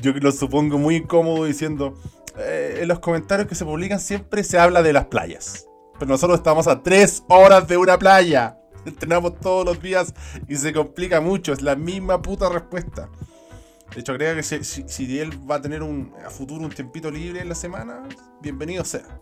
yo 0.00 0.12
lo 0.12 0.32
supongo 0.32 0.78
muy 0.78 0.96
incómodo 0.96 1.44
diciendo, 1.44 1.94
eh, 2.38 2.78
en 2.80 2.88
los 2.88 3.00
comentarios 3.00 3.48
que 3.48 3.54
se 3.54 3.64
publican 3.64 4.00
siempre 4.00 4.42
se 4.44 4.58
habla 4.58 4.82
de 4.82 4.92
las 4.92 5.06
playas. 5.06 5.66
Pero 5.98 6.06
nosotros 6.10 6.38
estamos 6.38 6.66
a 6.66 6.82
tres 6.82 7.22
horas 7.28 7.68
de 7.68 7.76
una 7.76 7.98
playa. 7.98 8.58
Entrenamos 8.86 9.38
todos 9.38 9.64
los 9.64 9.80
días 9.80 10.12
y 10.48 10.56
se 10.56 10.72
complica 10.72 11.20
mucho. 11.20 11.52
Es 11.52 11.62
la 11.62 11.76
misma 11.76 12.20
puta 12.22 12.48
respuesta. 12.48 13.08
De 13.94 14.00
hecho, 14.00 14.14
creo 14.14 14.34
que 14.34 14.42
si, 14.42 14.64
si- 14.64 14.84
si 14.88 15.18
él 15.20 15.30
va 15.48 15.56
a 15.56 15.60
tener 15.62 15.82
un, 15.82 16.14
a 16.24 16.30
futuro 16.30 16.64
un 16.64 16.70
tiempito 16.70 17.10
libre 17.10 17.40
en 17.42 17.48
la 17.50 17.54
semana, 17.54 18.02
bienvenido 18.40 18.84
sea. 18.84 19.20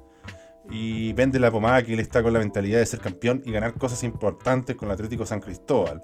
Y 0.70 1.12
vende 1.14 1.40
la 1.40 1.50
pomada 1.50 1.82
que 1.82 1.92
él 1.94 2.00
está 2.00 2.22
con 2.22 2.32
la 2.32 2.38
mentalidad 2.38 2.78
de 2.78 2.86
ser 2.86 3.00
campeón 3.00 3.42
y 3.44 3.50
ganar 3.50 3.74
cosas 3.74 4.04
importantes 4.04 4.76
con 4.76 4.88
el 4.88 4.94
Atlético 4.94 5.26
San 5.26 5.40
Cristóbal. 5.40 6.02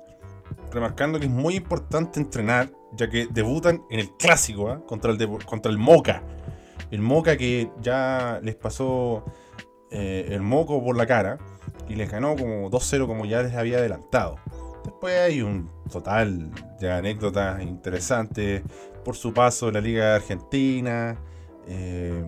Remarcando 0.72 1.20
que 1.20 1.26
es 1.26 1.30
muy 1.32 1.54
importante 1.54 2.18
entrenar, 2.18 2.70
ya 2.92 3.08
que 3.08 3.26
debutan 3.30 3.84
en 3.90 4.00
el 4.00 4.10
clásico 4.16 4.70
¿ah? 4.70 4.80
contra, 4.86 5.12
el 5.12 5.44
contra 5.44 5.70
el 5.70 5.78
Moca. 5.78 6.22
El 6.90 7.00
Moca 7.00 7.36
que 7.36 7.70
ya 7.80 8.40
les 8.42 8.54
pasó 8.54 9.24
eh, 9.90 10.26
el 10.30 10.42
moco 10.42 10.82
por 10.82 10.96
la 10.96 11.06
cara 11.06 11.38
y 11.88 11.94
les 11.94 12.10
ganó 12.10 12.36
como 12.36 12.70
2-0 12.70 13.06
como 13.06 13.24
ya 13.24 13.42
les 13.42 13.54
había 13.54 13.78
adelantado. 13.78 14.36
Después 14.84 15.18
hay 15.18 15.42
un 15.42 15.70
total 15.90 16.50
de 16.80 16.92
anécdotas 16.92 17.62
interesantes 17.62 18.62
por 19.04 19.16
su 19.16 19.32
paso 19.32 19.68
en 19.68 19.74
la 19.74 19.80
Liga 19.80 20.14
Argentina, 20.14 21.16
eh, 21.66 22.24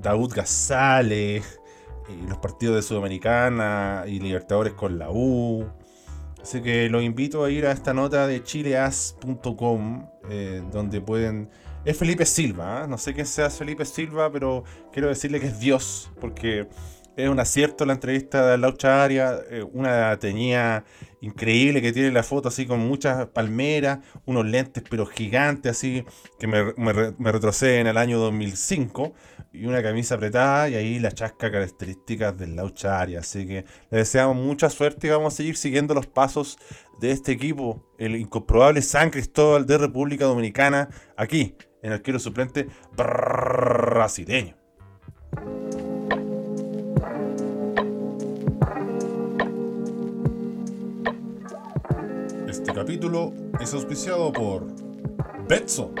Daud 0.00 0.32
Gazales, 0.34 1.60
y 2.08 2.26
los 2.26 2.38
partidos 2.38 2.76
de 2.76 2.82
Sudamericana 2.82 4.04
y 4.06 4.18
Libertadores 4.18 4.72
con 4.72 4.98
la 4.98 5.10
U. 5.10 5.66
Así 6.48 6.62
que 6.62 6.88
los 6.88 7.02
invito 7.02 7.44
a 7.44 7.50
ir 7.50 7.66
a 7.66 7.72
esta 7.72 7.92
nota 7.92 8.26
de 8.26 8.42
chileas.com, 8.42 10.08
eh, 10.30 10.62
donde 10.72 11.02
pueden... 11.02 11.50
Es 11.84 11.98
Felipe 11.98 12.24
Silva, 12.24 12.84
¿ah? 12.84 12.86
no 12.86 12.96
sé 12.96 13.12
quién 13.12 13.26
sea 13.26 13.50
Felipe 13.50 13.84
Silva, 13.84 14.32
pero 14.32 14.64
quiero 14.90 15.08
decirle 15.08 15.40
que 15.40 15.48
es 15.48 15.60
Dios, 15.60 16.10
porque 16.18 16.66
es 17.18 17.28
un 17.28 17.40
acierto 17.40 17.84
la 17.84 17.94
entrevista 17.94 18.46
de 18.46 18.58
Laucha 18.58 19.02
Aria, 19.02 19.40
eh, 19.50 19.64
una 19.72 20.16
teñía 20.20 20.84
increíble 21.20 21.82
que 21.82 21.92
tiene 21.92 22.12
la 22.12 22.22
foto 22.22 22.48
así 22.48 22.64
con 22.64 22.78
muchas 22.78 23.26
palmeras, 23.26 23.98
unos 24.24 24.46
lentes 24.46 24.84
pero 24.88 25.04
gigantes 25.04 25.72
así 25.72 26.04
que 26.38 26.46
me, 26.46 26.72
me 26.76 27.12
me 27.18 27.32
retroceden 27.32 27.88
al 27.88 27.96
año 27.96 28.20
2005 28.20 29.14
y 29.52 29.66
una 29.66 29.82
camisa 29.82 30.14
apretada 30.14 30.68
y 30.68 30.76
ahí 30.76 31.00
la 31.00 31.10
chasca 31.10 31.50
características 31.50 32.36
del 32.38 32.54
Laucha 32.54 33.00
Aria. 33.00 33.18
Así 33.18 33.46
que 33.48 33.64
le 33.90 33.98
deseamos 33.98 34.36
mucha 34.36 34.70
suerte 34.70 35.08
y 35.08 35.10
vamos 35.10 35.34
a 35.34 35.36
seguir 35.36 35.56
siguiendo 35.56 35.94
los 35.94 36.06
pasos 36.06 36.56
de 37.00 37.10
este 37.10 37.32
equipo, 37.32 37.84
el 37.98 38.14
incomprobable 38.14 38.80
San 38.82 39.10
Cristóbal 39.10 39.66
de 39.66 39.78
República 39.78 40.24
Dominicana, 40.24 40.88
aquí 41.16 41.56
en 41.82 41.92
el 41.92 42.02
quiero 42.02 42.20
suplente 42.20 42.68
brasileño. 42.96 44.56
Este 52.58 52.74
capítulo 52.74 53.32
es 53.60 53.72
auspiciado 53.72 54.32
por 54.32 54.66
Betson. 55.48 55.94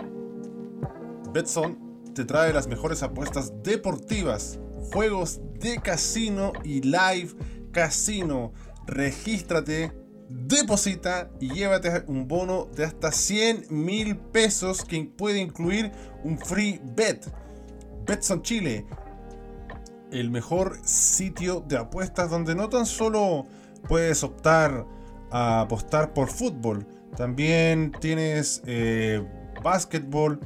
Betson 1.32 1.78
te 2.16 2.24
trae 2.24 2.52
las 2.52 2.66
mejores 2.66 3.04
apuestas 3.04 3.52
deportivas, 3.62 4.58
juegos 4.92 5.40
de 5.60 5.78
casino 5.80 6.52
y 6.64 6.80
live 6.80 7.28
casino. 7.70 8.52
Regístrate, 8.88 9.92
deposita 10.28 11.30
y 11.38 11.54
llévate 11.54 12.02
un 12.08 12.26
bono 12.26 12.66
de 12.74 12.86
hasta 12.86 13.12
100 13.12 13.66
mil 13.70 14.16
pesos 14.16 14.84
que 14.84 15.04
puede 15.04 15.38
incluir 15.38 15.92
un 16.24 16.38
free 16.38 16.80
bet. 16.96 17.24
Betson 18.04 18.42
Chile, 18.42 18.84
el 20.10 20.28
mejor 20.32 20.76
sitio 20.82 21.60
de 21.60 21.76
apuestas 21.76 22.30
donde 22.30 22.56
no 22.56 22.68
tan 22.68 22.84
solo 22.84 23.46
puedes 23.88 24.24
optar 24.24 24.97
a 25.30 25.60
apostar 25.60 26.12
por 26.12 26.28
fútbol, 26.28 26.86
también 27.16 27.92
tienes 28.00 28.62
eh, 28.66 29.22
básquetbol, 29.62 30.40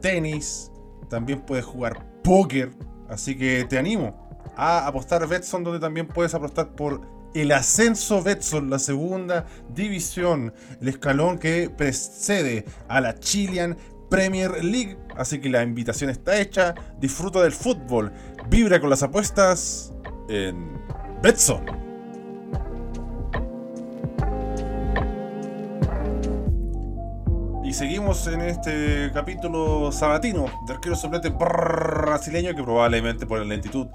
tenis, 0.00 0.70
también 1.08 1.40
puedes 1.40 1.64
jugar 1.64 2.04
póker, 2.22 2.70
así 3.08 3.36
que 3.36 3.64
te 3.68 3.78
animo 3.78 4.28
a 4.56 4.86
apostar 4.86 5.26
Betson 5.26 5.62
donde 5.62 5.78
también 5.78 6.08
puedes 6.08 6.34
apostar 6.34 6.70
por 6.74 7.00
el 7.34 7.52
ascenso 7.52 8.22
Betson, 8.22 8.70
la 8.70 8.78
segunda 8.78 9.46
división, 9.74 10.52
el 10.80 10.88
escalón 10.88 11.38
que 11.38 11.70
precede 11.70 12.64
a 12.88 13.00
la 13.00 13.18
Chilean 13.18 13.76
Premier 14.10 14.64
League. 14.64 14.96
Así 15.16 15.38
que 15.38 15.48
la 15.48 15.62
invitación 15.62 16.10
está 16.10 16.40
hecha. 16.40 16.74
Disfruta 16.98 17.42
del 17.42 17.52
fútbol. 17.52 18.12
Vibra 18.48 18.80
con 18.80 18.90
las 18.90 19.02
apuestas 19.02 19.92
en 20.28 20.80
Betson. 21.22 21.87
Seguimos 27.78 28.26
en 28.26 28.40
este 28.40 29.08
capítulo 29.14 29.92
sabatino 29.92 30.46
de 30.66 30.72
arquero 30.72 30.96
suplente 30.96 31.28
brasileño 31.28 32.52
que 32.56 32.64
probablemente 32.64 33.24
por 33.24 33.38
la 33.38 33.44
lentitud 33.44 33.86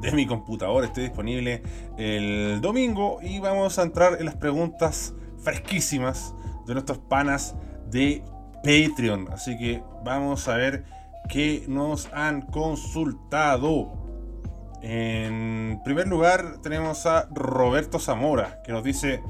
de 0.00 0.10
mi 0.12 0.26
computador 0.26 0.84
esté 0.84 1.02
disponible 1.02 1.62
el 1.98 2.62
domingo. 2.62 3.18
Y 3.20 3.38
vamos 3.38 3.78
a 3.78 3.82
entrar 3.82 4.16
en 4.18 4.24
las 4.24 4.36
preguntas 4.36 5.12
fresquísimas 5.36 6.34
de 6.66 6.72
nuestros 6.72 6.96
panas 6.96 7.54
de 7.90 8.24
Patreon. 8.64 9.28
Así 9.30 9.58
que 9.58 9.82
vamos 10.02 10.48
a 10.48 10.56
ver 10.56 10.86
qué 11.28 11.66
nos 11.68 12.08
han 12.14 12.40
consultado. 12.40 13.92
En 14.80 15.78
primer 15.84 16.08
lugar 16.08 16.62
tenemos 16.62 17.04
a 17.04 17.28
Roberto 17.30 17.98
Zamora 17.98 18.62
que 18.64 18.72
nos 18.72 18.82
dice... 18.82 19.20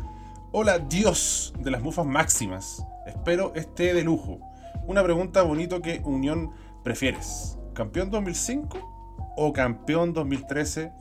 Hola 0.53 0.79
Dios 0.79 1.53
de 1.59 1.73
las 1.73 1.83
mufas 1.83 2.07
máximas. 2.07 2.87
Espero 3.07 3.55
esté 3.55 3.95
de 3.95 4.03
lujo. 4.03 4.41
Una 4.87 5.03
pregunta 5.03 5.43
bonito 5.43 5.81
que 5.81 6.01
Unión 6.05 6.51
prefieres. 6.83 7.59
¿Campeón 7.73 8.11
2005 8.11 9.35
o 9.37 9.53
campeón 9.53 10.13
2013? 10.13 10.93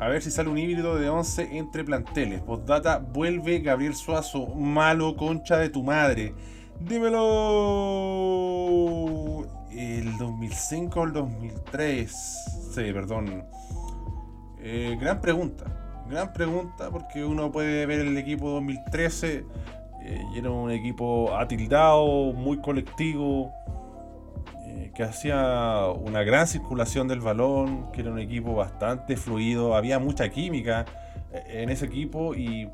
A 0.00 0.08
ver 0.08 0.22
si 0.22 0.30
sale 0.30 0.48
un 0.48 0.58
híbrido 0.58 0.96
de 0.96 1.08
11 1.08 1.56
entre 1.58 1.82
planteles. 1.82 2.40
Postdata, 2.40 2.98
vuelve 2.98 3.58
Gabriel 3.58 3.94
Suazo. 3.96 4.46
Malo 4.46 5.16
concha 5.16 5.56
de 5.56 5.70
tu 5.70 5.82
madre. 5.82 6.34
Dímelo. 6.80 7.18
El 9.70 10.16
2005 10.18 11.00
o 11.00 11.04
el 11.04 11.12
2003. 11.12 12.10
Sí, 12.74 12.92
perdón. 12.92 13.44
Eh, 14.60 14.96
gran 15.00 15.20
pregunta. 15.20 15.64
Gran 16.08 16.32
pregunta 16.32 16.90
porque 16.90 17.24
uno 17.24 17.50
puede 17.50 17.84
ver 17.86 18.00
el 18.00 18.16
equipo 18.16 18.50
2013 18.50 19.44
eh, 20.08 20.24
era 20.34 20.50
un 20.50 20.70
equipo 20.70 21.36
atildado, 21.36 22.32
muy 22.32 22.62
colectivo, 22.62 23.52
eh, 24.64 24.90
que 24.94 25.02
hacía 25.02 25.84
una 26.00 26.22
gran 26.22 26.46
circulación 26.46 27.08
del 27.08 27.20
balón, 27.20 27.90
era 27.94 28.10
un 28.10 28.18
equipo 28.18 28.54
bastante 28.54 29.18
fluido, 29.18 29.76
había 29.76 29.98
mucha 29.98 30.30
química 30.30 30.86
eh, 31.30 31.62
en 31.62 31.68
ese 31.68 31.84
equipo 31.84 32.34
y 32.34 32.70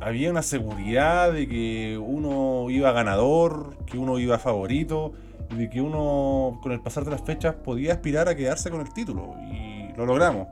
había 0.00 0.30
una 0.30 0.40
seguridad 0.40 1.30
de 1.30 1.46
que 1.46 1.98
uno 1.98 2.70
iba 2.70 2.90
ganador, 2.92 3.76
que 3.84 3.98
uno 3.98 4.18
iba 4.18 4.38
favorito 4.38 5.12
y 5.50 5.56
de 5.56 5.68
que 5.68 5.82
uno 5.82 6.58
con 6.62 6.72
el 6.72 6.80
pasar 6.80 7.04
de 7.04 7.10
las 7.10 7.20
fechas 7.20 7.54
podía 7.54 7.92
aspirar 7.92 8.28
a 8.28 8.34
quedarse 8.34 8.70
con 8.70 8.80
el 8.80 8.90
título 8.94 9.34
y 9.52 9.92
lo 9.94 10.06
logramos 10.06 10.48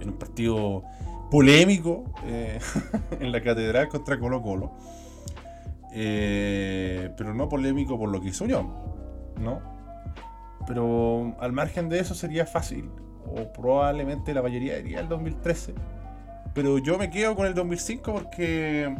en 0.00 0.08
un 0.08 0.18
partido 0.18 0.82
polémico 1.30 2.06
en 3.20 3.30
la 3.30 3.40
catedral 3.40 3.88
contra 3.88 4.18
Colo 4.18 4.42
Colo. 4.42 4.97
Eh, 5.92 7.10
pero 7.16 7.34
no 7.34 7.48
polémico 7.48 7.98
por 7.98 8.10
lo 8.10 8.20
que 8.20 8.28
hizo 8.28 8.44
Unión, 8.44 8.72
¿no? 9.40 9.60
Pero 10.66 11.36
al 11.40 11.52
margen 11.52 11.88
de 11.88 12.00
eso 12.00 12.14
sería 12.14 12.44
fácil, 12.46 12.90
o 13.26 13.52
probablemente 13.52 14.34
la 14.34 14.42
mayoría 14.42 14.76
diría 14.76 15.00
el 15.00 15.08
2013. 15.08 15.74
Pero 16.54 16.78
yo 16.78 16.98
me 16.98 17.10
quedo 17.10 17.34
con 17.36 17.46
el 17.46 17.54
2005 17.54 18.12
porque 18.12 18.94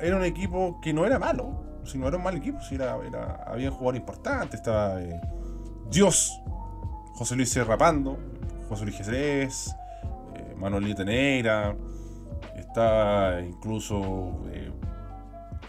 era 0.00 0.16
un 0.16 0.24
equipo 0.24 0.80
que 0.80 0.92
no 0.92 1.06
era 1.06 1.18
malo, 1.18 1.80
si 1.84 1.98
no 1.98 2.08
era 2.08 2.16
un 2.16 2.22
mal 2.22 2.36
equipo, 2.36 2.60
si 2.60 2.74
era, 2.74 2.96
era, 3.06 3.42
había 3.46 3.70
un 3.70 3.76
jugador 3.76 3.96
importante, 3.96 4.56
estaba 4.56 5.00
eh, 5.02 5.20
Dios, 5.90 6.40
José 7.14 7.36
Luis 7.36 7.50
Serrapando, 7.50 8.18
José 8.68 8.84
Luis 8.84 8.96
Jerez, 8.96 9.74
eh, 10.34 10.54
Manuelito 10.56 11.04
Neira, 11.04 11.76
está 12.56 13.40
incluso 13.40 14.42
eh, 14.52 14.72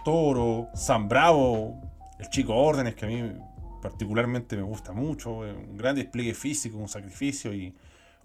Toro, 0.06 0.70
San 0.76 1.10
Bravo, 1.10 1.82
el 2.20 2.30
chico 2.30 2.56
Órdenes, 2.56 2.94
que 2.94 3.06
a 3.06 3.08
mí 3.10 3.34
particularmente 3.82 4.56
me 4.56 4.62
gusta 4.62 4.94
mucho, 4.94 5.46
eh, 5.46 5.52
un 5.52 5.76
gran 5.76 5.96
despliegue 5.96 6.36
físico, 6.36 6.78
un 6.78 6.88
sacrificio 6.88 7.52
y 7.52 7.76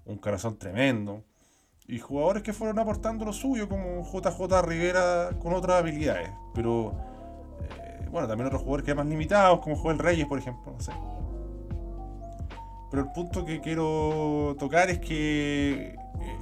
un 0.05 0.19
corazón 0.19 0.59
tremendo. 0.59 1.25
Y 1.89 1.99
jugadores 1.99 2.43
que 2.43 2.53
fueron 2.53 2.79
aportando 2.79 3.25
lo 3.25 3.33
suyo, 3.33 3.67
como 3.67 4.05
JJ 4.05 4.63
Rivera 4.63 5.31
con 5.41 5.55
otras 5.55 5.79
habilidades. 5.79 6.31
Pero, 6.55 6.95
eh, 7.63 8.07
bueno, 8.11 8.29
también 8.29 8.47
otros 8.49 8.61
jugadores 8.61 8.85
que 8.85 8.91
eran 8.91 9.07
más 9.07 9.11
limitados, 9.11 9.61
como 9.61 9.75
Joel 9.75 9.99
Reyes, 9.99 10.27
por 10.27 10.39
ejemplo, 10.39 10.73
no 10.73 10.81
sé. 10.81 10.93
Pero 12.91 13.05
el 13.05 13.13
punto 13.13 13.47
que 13.47 13.61
quiero 13.61 14.55
tocar 14.59 14.91
es 14.91 14.99
que 14.99 15.97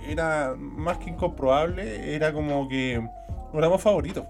era 0.08 0.56
más 0.58 0.98
que 0.98 1.10
incomprobable, 1.10 2.14
era 2.14 2.32
como 2.32 2.68
que 2.68 3.00
no 3.52 3.58
éramos 3.58 3.80
favoritos. 3.80 4.26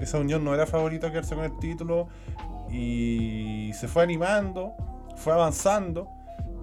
Esa 0.00 0.18
unión 0.18 0.44
no 0.44 0.54
era 0.54 0.66
favorito 0.66 1.06
a 1.06 1.10
quedarse 1.10 1.34
con 1.34 1.44
el 1.44 1.58
título. 1.58 2.08
Y 2.70 3.70
se 3.74 3.88
fue 3.88 4.02
animando, 4.02 4.74
fue 5.16 5.32
avanzando. 5.32 6.08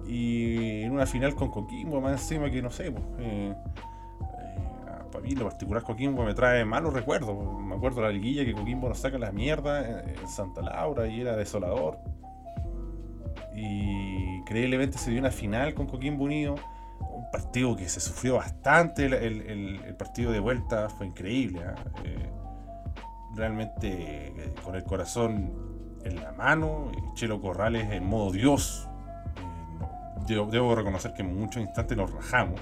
Y 0.06 0.82
en 0.82 0.92
una 0.92 1.06
final 1.06 1.34
con 1.34 1.50
Coquimbo, 1.50 2.00
más 2.00 2.12
encima 2.12 2.50
que 2.50 2.62
no 2.62 2.70
sé, 2.70 2.92
pues, 2.92 3.04
eh, 3.18 3.52
eh, 3.52 4.56
para 5.10 5.24
mí 5.24 5.32
lo 5.32 5.48
particular 5.48 5.82
Coquimbo 5.82 6.24
me 6.24 6.32
trae 6.32 6.64
malos 6.64 6.92
recuerdos. 6.92 7.36
Me 7.60 7.74
acuerdo 7.74 8.02
la 8.02 8.10
liguilla 8.10 8.44
que 8.44 8.52
Coquimbo 8.52 8.88
nos 8.88 8.98
saca 8.98 9.18
la 9.18 9.32
mierda 9.32 10.02
en, 10.02 10.28
Santa 10.28 10.62
Laura 10.62 11.08
y 11.08 11.20
era 11.20 11.36
desolador. 11.36 11.98
Y 13.54 14.36
increíblemente 14.36 14.98
se 14.98 15.10
dio 15.10 15.18
una 15.18 15.30
final 15.30 15.74
con 15.74 15.86
Coquimbo 15.86 16.24
Unido. 16.24 16.54
Un 17.00 17.30
partido 17.30 17.74
que 17.74 17.88
se 17.88 18.00
sufrió 18.00 18.36
bastante. 18.36 19.06
El 19.06 19.94
partido 19.98 20.30
de 20.30 20.38
vuelta 20.38 20.88
fue 20.88 21.06
increíble. 21.06 21.62
¿ah? 21.64 21.74
Eh, 22.04 22.30
realmente 23.36 24.28
eh, 24.28 24.54
con 24.64 24.74
el 24.74 24.84
corazón 24.84 25.52
en 26.04 26.22
la 26.22 26.32
mano. 26.32 26.90
eh, 26.92 26.96
Chelo 27.14 27.40
Corrales 27.40 27.90
en 27.92 28.04
modo 28.04 28.32
Dios. 28.32 28.88
Eh, 30.28 30.46
debo, 30.50 30.74
reconocer 30.74 31.12
que 31.12 31.22
en 31.22 31.38
muchos 31.38 31.62
instantes 31.62 31.96
nos 31.96 32.10
rajamos. 32.12 32.60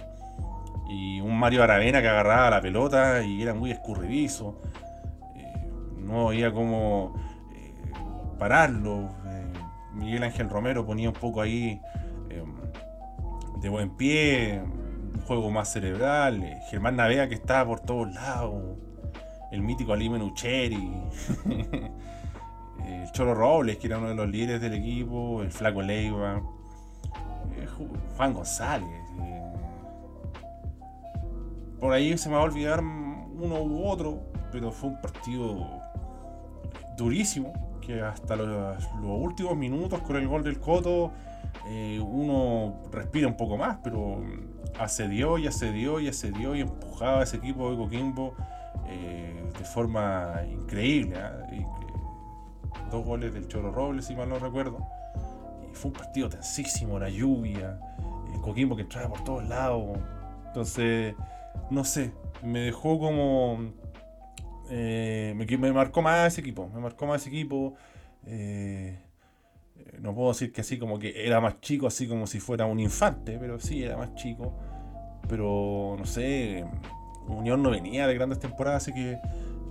Y 0.88 1.20
un 1.20 1.38
Mario 1.38 1.62
Aravena 1.62 2.02
que 2.02 2.08
agarraba 2.08 2.50
la 2.50 2.60
pelota 2.60 3.22
y 3.22 3.42
era 3.42 3.54
muy 3.54 3.70
escurridizo. 3.70 4.60
No 5.98 6.28
había 6.28 6.52
como 6.52 7.14
eh, 7.54 7.74
pararlo. 8.38 9.08
Miguel 9.94 10.24
Ángel 10.24 10.50
Romero 10.50 10.84
ponía 10.84 11.08
un 11.08 11.14
poco 11.14 11.40
ahí 11.40 11.80
de 13.60 13.68
buen 13.68 13.96
pie, 13.96 14.60
un 14.60 15.20
juego 15.22 15.50
más 15.50 15.72
cerebral. 15.72 16.58
Germán 16.68 16.96
Navea 16.96 17.28
que 17.28 17.34
estaba 17.34 17.64
por 17.64 17.80
todos 17.80 18.12
lados. 18.12 18.76
El 19.54 19.62
mítico 19.62 19.92
Ali 19.92 20.10
Menucheri. 20.10 20.92
el 22.84 23.12
Cholo 23.12 23.34
Robles, 23.34 23.76
que 23.76 23.86
era 23.86 23.98
uno 23.98 24.08
de 24.08 24.14
los 24.16 24.28
líderes 24.28 24.60
del 24.60 24.74
equipo. 24.74 25.42
El 25.42 25.52
Flaco 25.52 25.80
Leiva. 25.80 26.42
eh, 27.56 27.66
Ju- 27.78 27.88
Juan 28.16 28.32
González. 28.34 28.88
eh, 29.20 29.52
por 31.78 31.92
ahí 31.92 32.18
se 32.18 32.28
me 32.28 32.34
va 32.34 32.40
a 32.40 32.44
olvidar 32.44 32.80
uno 32.80 33.62
u 33.62 33.86
otro, 33.86 34.22
pero 34.50 34.72
fue 34.72 34.90
un 34.90 35.00
partido 35.00 35.80
durísimo, 36.96 37.52
que 37.80 38.00
hasta 38.00 38.34
los, 38.36 38.88
últimos 39.02 39.56
minutos 39.56 40.00
con 40.00 40.16
el 40.16 40.26
gol 40.26 40.42
del 40.42 40.58
Coto 40.58 41.12
eh, 41.68 42.00
uno 42.02 42.82
respira 42.90 43.28
un 43.28 43.36
poco 43.36 43.56
más, 43.56 43.78
pero 43.84 44.20
asedió 44.80 45.38
y 45.38 45.46
asedió 45.46 46.00
y 46.00 46.08
asedió 46.08 46.54
y 46.56 46.60
empujaba 46.62 47.20
a 47.20 47.22
ese 47.22 47.36
equipo 47.36 47.70
de 47.70 47.76
Coquimbo 47.76 48.34
eh, 48.86 49.50
de 49.58 49.64
forma 49.64 50.42
increíble. 50.50 51.16
¿ah? 51.18 51.38
Dos 52.90 53.04
goles 53.04 53.32
del 53.34 53.48
Choro 53.48 53.72
Robles, 53.72 54.06
si 54.06 54.14
mal 54.14 54.28
no 54.28 54.38
recuerdo. 54.38 54.78
Y 55.70 55.74
fue 55.74 55.90
un 55.90 55.96
partido 55.96 56.28
tensísimo, 56.28 56.98
la 56.98 57.08
lluvia, 57.08 57.78
el 58.32 58.40
Coquimbo 58.40 58.76
que 58.76 58.82
entraba 58.82 59.08
por 59.08 59.24
todos 59.24 59.48
lados. 59.48 59.98
Entonces, 60.46 61.14
no 61.70 61.84
sé, 61.84 62.12
me 62.42 62.60
dejó 62.60 62.98
como. 62.98 63.72
eh, 64.70 65.34
me, 65.36 65.46
me 65.58 65.72
marcó 65.72 66.02
más 66.02 66.32
ese 66.32 66.40
equipo, 66.40 66.68
me 66.68 66.80
marcó 66.80 67.06
más 67.06 67.20
ese 67.22 67.30
equipo. 67.30 67.74
eh, 68.26 69.00
no 70.00 70.14
puedo 70.14 70.28
decir 70.28 70.52
que 70.52 70.60
así 70.60 70.78
como 70.78 70.98
que 70.98 71.26
era 71.26 71.40
más 71.40 71.60
chico, 71.60 71.86
así 71.86 72.06
como 72.06 72.26
si 72.26 72.40
fuera 72.40 72.66
un 72.66 72.80
infante, 72.80 73.38
pero 73.38 73.58
sí 73.58 73.82
era 73.82 73.96
más 73.96 74.14
chico. 74.14 74.56
Pero 75.28 75.96
no 75.98 76.04
sé, 76.04 76.64
Unión 77.28 77.62
no 77.62 77.70
venía 77.70 78.06
de 78.06 78.14
grandes 78.14 78.38
temporadas, 78.38 78.82
así 78.82 78.92
que 78.92 79.18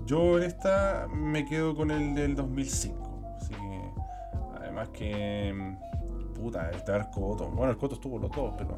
yo 0.06 0.38
en 0.38 0.44
esta 0.44 1.08
me 1.14 1.46
quedo 1.46 1.76
con 1.76 1.92
el 1.92 2.16
del 2.16 2.36
2005. 2.36 3.38
Así 3.38 3.54
que, 3.54 3.92
además 4.60 4.90
que, 4.90 5.76
puta, 6.36 6.70
este 6.72 6.96
el 6.96 7.10
Coto. 7.10 7.50
Bueno, 7.50 7.72
el 7.72 7.78
Coto 7.78 7.96
estuvo 7.96 8.18
los 8.18 8.32
dos, 8.32 8.54
pero 8.58 8.78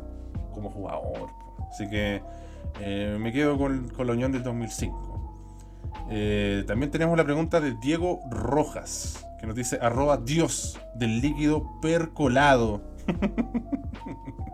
como 0.54 0.70
jugador. 0.70 1.30
Así 1.70 1.90
que 1.90 2.22
eh, 2.80 3.18
me 3.20 3.32
quedo 3.32 3.58
con, 3.58 3.90
con 3.90 4.08
la 4.08 4.14
Unión 4.14 4.32
del 4.32 4.44
2005. 4.44 5.16
Eh, 6.10 6.64
también 6.68 6.92
tenemos 6.92 7.18
la 7.18 7.24
pregunta 7.24 7.60
de 7.60 7.74
Diego 7.74 8.20
Rojas, 8.30 9.26
que 9.40 9.48
nos 9.48 9.56
dice 9.56 9.80
arroba 9.82 10.18
Dios 10.18 10.80
del 10.94 11.22
líquido 11.22 11.80
percolado. 11.82 12.82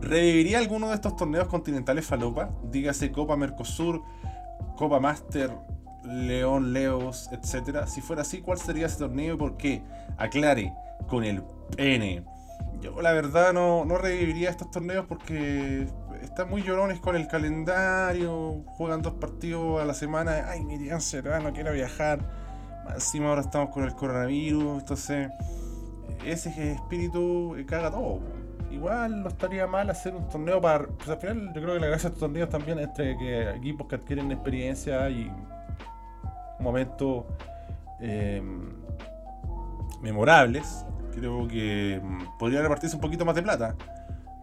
¿Reviviría 0.00 0.58
alguno 0.58 0.88
de 0.88 0.94
estos 0.94 1.16
torneos 1.16 1.48
continentales 1.48 2.06
falopa? 2.06 2.50
Dígase 2.64 3.12
Copa 3.12 3.36
Mercosur, 3.36 4.02
Copa 4.76 4.98
Master, 4.98 5.50
León 6.04 6.72
Leos, 6.72 7.28
etcétera. 7.32 7.86
Si 7.86 8.00
fuera 8.00 8.22
así, 8.22 8.40
¿cuál 8.40 8.58
sería 8.58 8.86
ese 8.86 8.98
torneo 8.98 9.34
y 9.34 9.36
por 9.38 9.56
qué? 9.56 9.82
Aclare, 10.16 10.72
con 11.06 11.24
el 11.24 11.42
pene. 11.76 12.24
Yo 12.80 13.00
la 13.02 13.12
verdad 13.12 13.52
no, 13.52 13.84
no 13.84 13.98
reviviría 13.98 14.48
estos 14.48 14.70
torneos 14.70 15.04
porque 15.06 15.86
están 16.22 16.48
muy 16.48 16.62
llorones 16.62 16.98
con 17.00 17.14
el 17.14 17.28
calendario, 17.28 18.64
juegan 18.68 19.02
dos 19.02 19.14
partidos 19.14 19.82
a 19.82 19.84
la 19.84 19.94
semana, 19.94 20.46
ay, 20.48 20.62
mi 20.64 20.78
día 20.78 20.98
no 21.42 21.52
quiero 21.52 21.72
viajar, 21.72 22.20
encima 22.94 23.28
ahora 23.28 23.42
estamos 23.42 23.70
con 23.70 23.84
el 23.84 23.94
coronavirus, 23.94 24.80
entonces 24.80 25.30
ese 26.24 26.72
espíritu 26.72 27.54
caga 27.66 27.90
todo. 27.90 28.20
Igual 28.70 29.22
no 29.22 29.28
estaría 29.28 29.66
mal 29.66 29.90
hacer 29.90 30.14
un 30.14 30.28
torneo 30.28 30.60
para... 30.60 30.86
Pues 30.86 31.08
al 31.08 31.18
final 31.18 31.46
yo 31.54 31.60
creo 31.60 31.74
que 31.74 31.80
la 31.80 31.86
gracia 31.88 32.08
de 32.08 32.14
estos 32.14 32.20
torneos 32.20 32.48
también 32.48 32.78
es 32.78 32.86
entre 32.88 33.16
que 33.18 33.50
equipos 33.50 33.86
que 33.88 33.96
adquieren 33.96 34.30
experiencia 34.30 35.10
y 35.10 35.30
momentos 36.60 37.24
eh, 38.00 38.42
memorables, 40.00 40.84
creo 41.12 41.46
que 41.48 42.00
mm, 42.02 42.38
podría 42.38 42.62
repartirse 42.62 42.96
un 42.96 43.02
poquito 43.02 43.24
más 43.24 43.34
de 43.34 43.42
plata. 43.42 43.74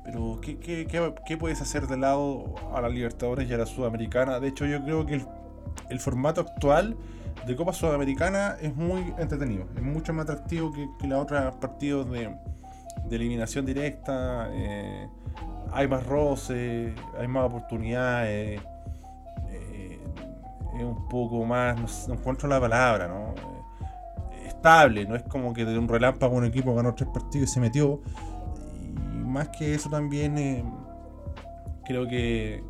Pero, 0.04 0.40
¿qué, 0.42 0.58
qué, 0.60 0.88
qué- 0.88 1.14
qué 1.26 1.38
puedes 1.38 1.62
hacer 1.62 1.88
de 1.88 1.98
lado 1.98 2.56
a 2.74 2.82
la 2.82 2.90
Libertadores 2.90 3.50
y 3.50 3.54
a 3.54 3.58
la 3.58 3.66
Sudamericana? 3.66 4.40
De 4.40 4.48
hecho, 4.50 4.66
yo 4.66 4.82
creo 4.84 5.06
que 5.06 5.16
el, 5.16 5.26
el 5.90 6.00
formato 6.00 6.42
actual 6.42 6.96
de 7.46 7.56
Copa 7.56 7.74
Sudamericana 7.74 8.56
es 8.62 8.76
muy 8.76 9.14
entretenido. 9.18 9.66
Es 9.76 9.82
mucho 9.82 10.14
más 10.14 10.24
atractivo 10.30 10.72
que, 10.72 10.88
que 11.00 11.08
los 11.08 11.22
otros 11.22 11.56
partidos 11.56 12.10
de, 12.10 12.34
de 13.10 13.16
eliminación 13.16 13.66
directa. 13.66 14.50
eh, 14.52 15.08
hay 15.72 15.88
más 15.88 16.06
roce, 16.06 16.94
hay 17.18 17.28
más 17.28 17.46
oportunidades. 17.46 18.62
eh, 19.50 20.00
es 20.78 20.84
un 20.84 21.08
poco 21.08 21.44
más, 21.46 22.08
no, 22.08 22.14
encuentro 22.14 22.48
la 22.48 22.60
palabra, 22.60 23.08
¿no? 23.08 23.34
Eh, 24.32 24.48
estable, 24.48 25.06
no 25.06 25.16
es 25.16 25.24
como 25.24 25.54
que 25.54 25.66
de 25.66 25.78
un 25.78 25.88
relámpago 25.88 26.36
un 26.36 26.46
equipo 26.46 26.76
ganó 26.76 26.94
tres 26.96 27.10
partidos 27.10 27.50
y 27.50 27.54
se 27.54 27.60
metió. 27.60 28.02
Y 29.14 29.18
más 29.26 29.50
que 29.50 29.74
eso 29.74 29.90
también 29.90 30.36
creo 31.86 32.08
que 32.08 32.64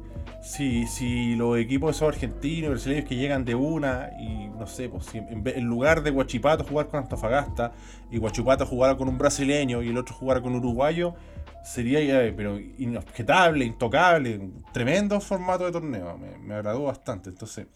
si, 0.47 0.87
si 0.87 1.35
los 1.35 1.57
equipos 1.57 1.97
son 1.97 2.09
argentinos, 2.09 2.69
brasileños 2.71 3.05
que 3.05 3.15
llegan 3.15 3.43
de 3.43 3.53
una 3.55 4.11
y 4.19 4.47
no 4.47 4.65
sé, 4.65 4.87
pues 4.89 5.05
si 5.07 5.17
en, 5.17 5.43
en 5.45 5.65
lugar 5.65 6.03
de 6.03 6.11
Guachipato 6.11 6.63
jugar 6.63 6.87
con 6.87 7.01
Antofagasta 7.01 7.73
y 8.09 8.17
Guachipato 8.17 8.65
jugara 8.65 8.95
con 8.95 9.09
un 9.09 9.17
brasileño 9.17 9.83
y 9.83 9.89
el 9.89 9.97
otro 9.97 10.15
jugara 10.15 10.41
con 10.41 10.53
un 10.53 10.59
uruguayo, 10.59 11.15
sería 11.63 12.01
ya, 12.01 12.33
pero 12.35 12.57
inobjetable, 12.59 13.65
intocable, 13.65 14.37
un 14.37 14.63
tremendo 14.71 15.19
formato 15.19 15.65
de 15.65 15.71
torneo, 15.73 16.17
me, 16.17 16.53
agradó 16.55 16.83
bastante. 16.83 17.29
Entonces, 17.29 17.67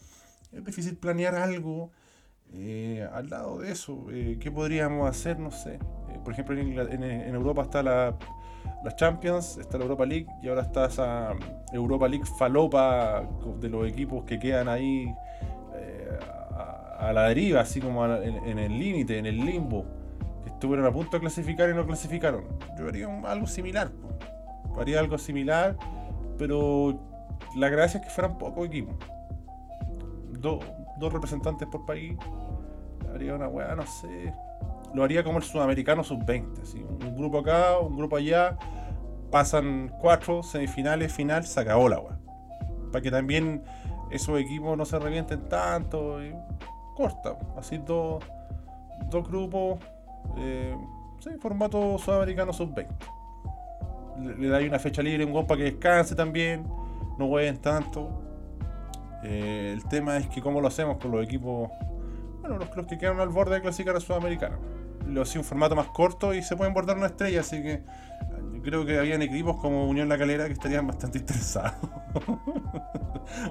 es 0.50 0.64
difícil 0.64 0.96
planear 0.96 1.34
algo 1.34 1.90
eh, 2.54 3.06
al 3.12 3.28
lado 3.28 3.58
de 3.58 3.70
eso. 3.72 4.06
eh, 4.10 4.38
¿Qué 4.40 4.50
podríamos 4.50 5.08
hacer? 5.10 5.38
No 5.38 5.50
sé. 5.50 5.74
Eh, 5.74 6.18
por 6.24 6.32
ejemplo, 6.32 6.58
en- 6.58 7.02
en 7.02 7.34
Europa 7.34 7.62
está 7.62 7.82
la, 7.82 8.16
la 8.84 8.94
Champions, 8.96 9.58
está 9.58 9.78
la 9.78 9.84
Europa 9.84 10.04
League 10.06 10.26
y 10.42 10.48
ahora 10.48 10.62
está 10.62 10.86
esa 10.86 11.34
Europa 11.72 12.08
League 12.08 12.24
falopa 12.38 13.22
de 13.60 13.68
los 13.68 13.86
equipos 13.88 14.24
que 14.24 14.38
quedan 14.38 14.68
ahí 14.68 15.14
eh, 15.74 16.18
a, 16.98 17.12
la 17.12 17.28
deriva, 17.28 17.60
así 17.60 17.80
como 17.80 18.04
en, 18.06 18.58
el 18.58 18.78
límite, 18.78 19.18
en 19.18 19.26
el 19.26 19.36
limbo, 19.44 19.84
que 20.44 20.50
estuvieron 20.50 20.86
a 20.86 20.92
punto 20.92 21.12
de 21.16 21.20
clasificar 21.20 21.70
y 21.70 21.74
no 21.74 21.86
clasificaron. 21.86 22.44
Yo 22.78 22.88
haría 22.88 23.08
algo 23.24 23.46
similar. 23.46 23.90
Haría 24.78 25.00
algo 25.00 25.18
similar, 25.18 25.76
pero 26.38 26.98
la 27.56 27.68
gracia 27.68 28.00
es 28.00 28.06
que 28.06 28.10
fueran 28.12 28.38
pocos 28.38 28.66
equipos. 28.66 28.94
Do- 30.40 30.60
dos 30.98 31.12
representantes 31.12 31.68
por 31.68 31.84
país. 31.86 32.16
Haría 33.14 33.34
una 33.34 33.48
weá, 33.48 33.74
no 33.74 33.84
sé. 33.86 34.32
Lo 34.94 35.04
haría 35.04 35.24
como 35.24 35.38
el 35.38 35.44
sudamericano 35.44 36.04
sub-20. 36.04 36.62
así, 36.62 36.82
Un 36.82 37.16
grupo 37.16 37.38
acá, 37.38 37.78
un 37.78 37.96
grupo 37.96 38.16
allá. 38.16 38.58
Pasan 39.30 39.90
cuatro 40.00 40.42
semifinales, 40.42 41.12
final, 41.12 41.44
se 41.44 41.60
acabó 41.60 41.88
la. 41.88 42.02
Para 42.90 43.02
que 43.02 43.10
también 43.10 43.62
esos 44.10 44.38
equipos 44.38 44.76
no 44.76 44.84
se 44.84 44.98
revienten 44.98 45.48
tanto. 45.48 46.22
y 46.22 46.34
corta. 46.94 47.36
Así 47.56 47.78
dos, 47.78 48.22
dos 49.10 49.26
grupos. 49.26 49.78
Eh, 50.36 50.76
sí, 51.20 51.30
formato 51.40 51.98
sudamericano 51.98 52.52
sub-20. 52.52 52.86
Le, 54.20 54.36
le 54.36 54.48
dais 54.48 54.68
una 54.68 54.78
fecha 54.78 55.02
libre 55.02 55.24
a 55.24 55.26
un 55.26 55.46
para 55.46 55.58
que 55.58 55.64
descanse 55.64 56.14
también. 56.14 56.66
No 57.18 57.28
jueguen 57.28 57.56
tanto. 57.58 58.10
Eh, 59.24 59.72
el 59.72 59.84
tema 59.88 60.18
es 60.18 60.28
que 60.28 60.42
cómo 60.42 60.60
lo 60.60 60.68
hacemos 60.68 60.98
con 60.98 61.12
los 61.12 61.24
equipos 61.24 61.70
bueno, 62.42 62.58
los, 62.58 62.76
los 62.76 62.86
que 62.86 62.98
quedan 62.98 63.20
al 63.20 63.28
borde 63.28 63.54
de 63.54 63.62
Clasicar 63.62 63.98
Sudamericana. 64.00 64.58
Lo 65.06 65.22
hacía 65.22 65.40
un 65.40 65.44
formato 65.44 65.74
más 65.74 65.88
corto 65.88 66.34
y 66.34 66.42
se 66.42 66.56
pueden 66.56 66.74
bordar 66.74 66.96
una 66.96 67.06
estrella, 67.06 67.40
así 67.40 67.62
que 67.62 67.82
yo 68.52 68.62
creo 68.62 68.86
que 68.86 68.98
habían 68.98 69.22
equipos 69.22 69.56
como 69.56 69.88
Unión 69.88 70.08
La 70.08 70.18
Calera 70.18 70.46
que 70.46 70.52
estarían 70.52 70.86
bastante 70.86 71.18
interesados. 71.20 71.74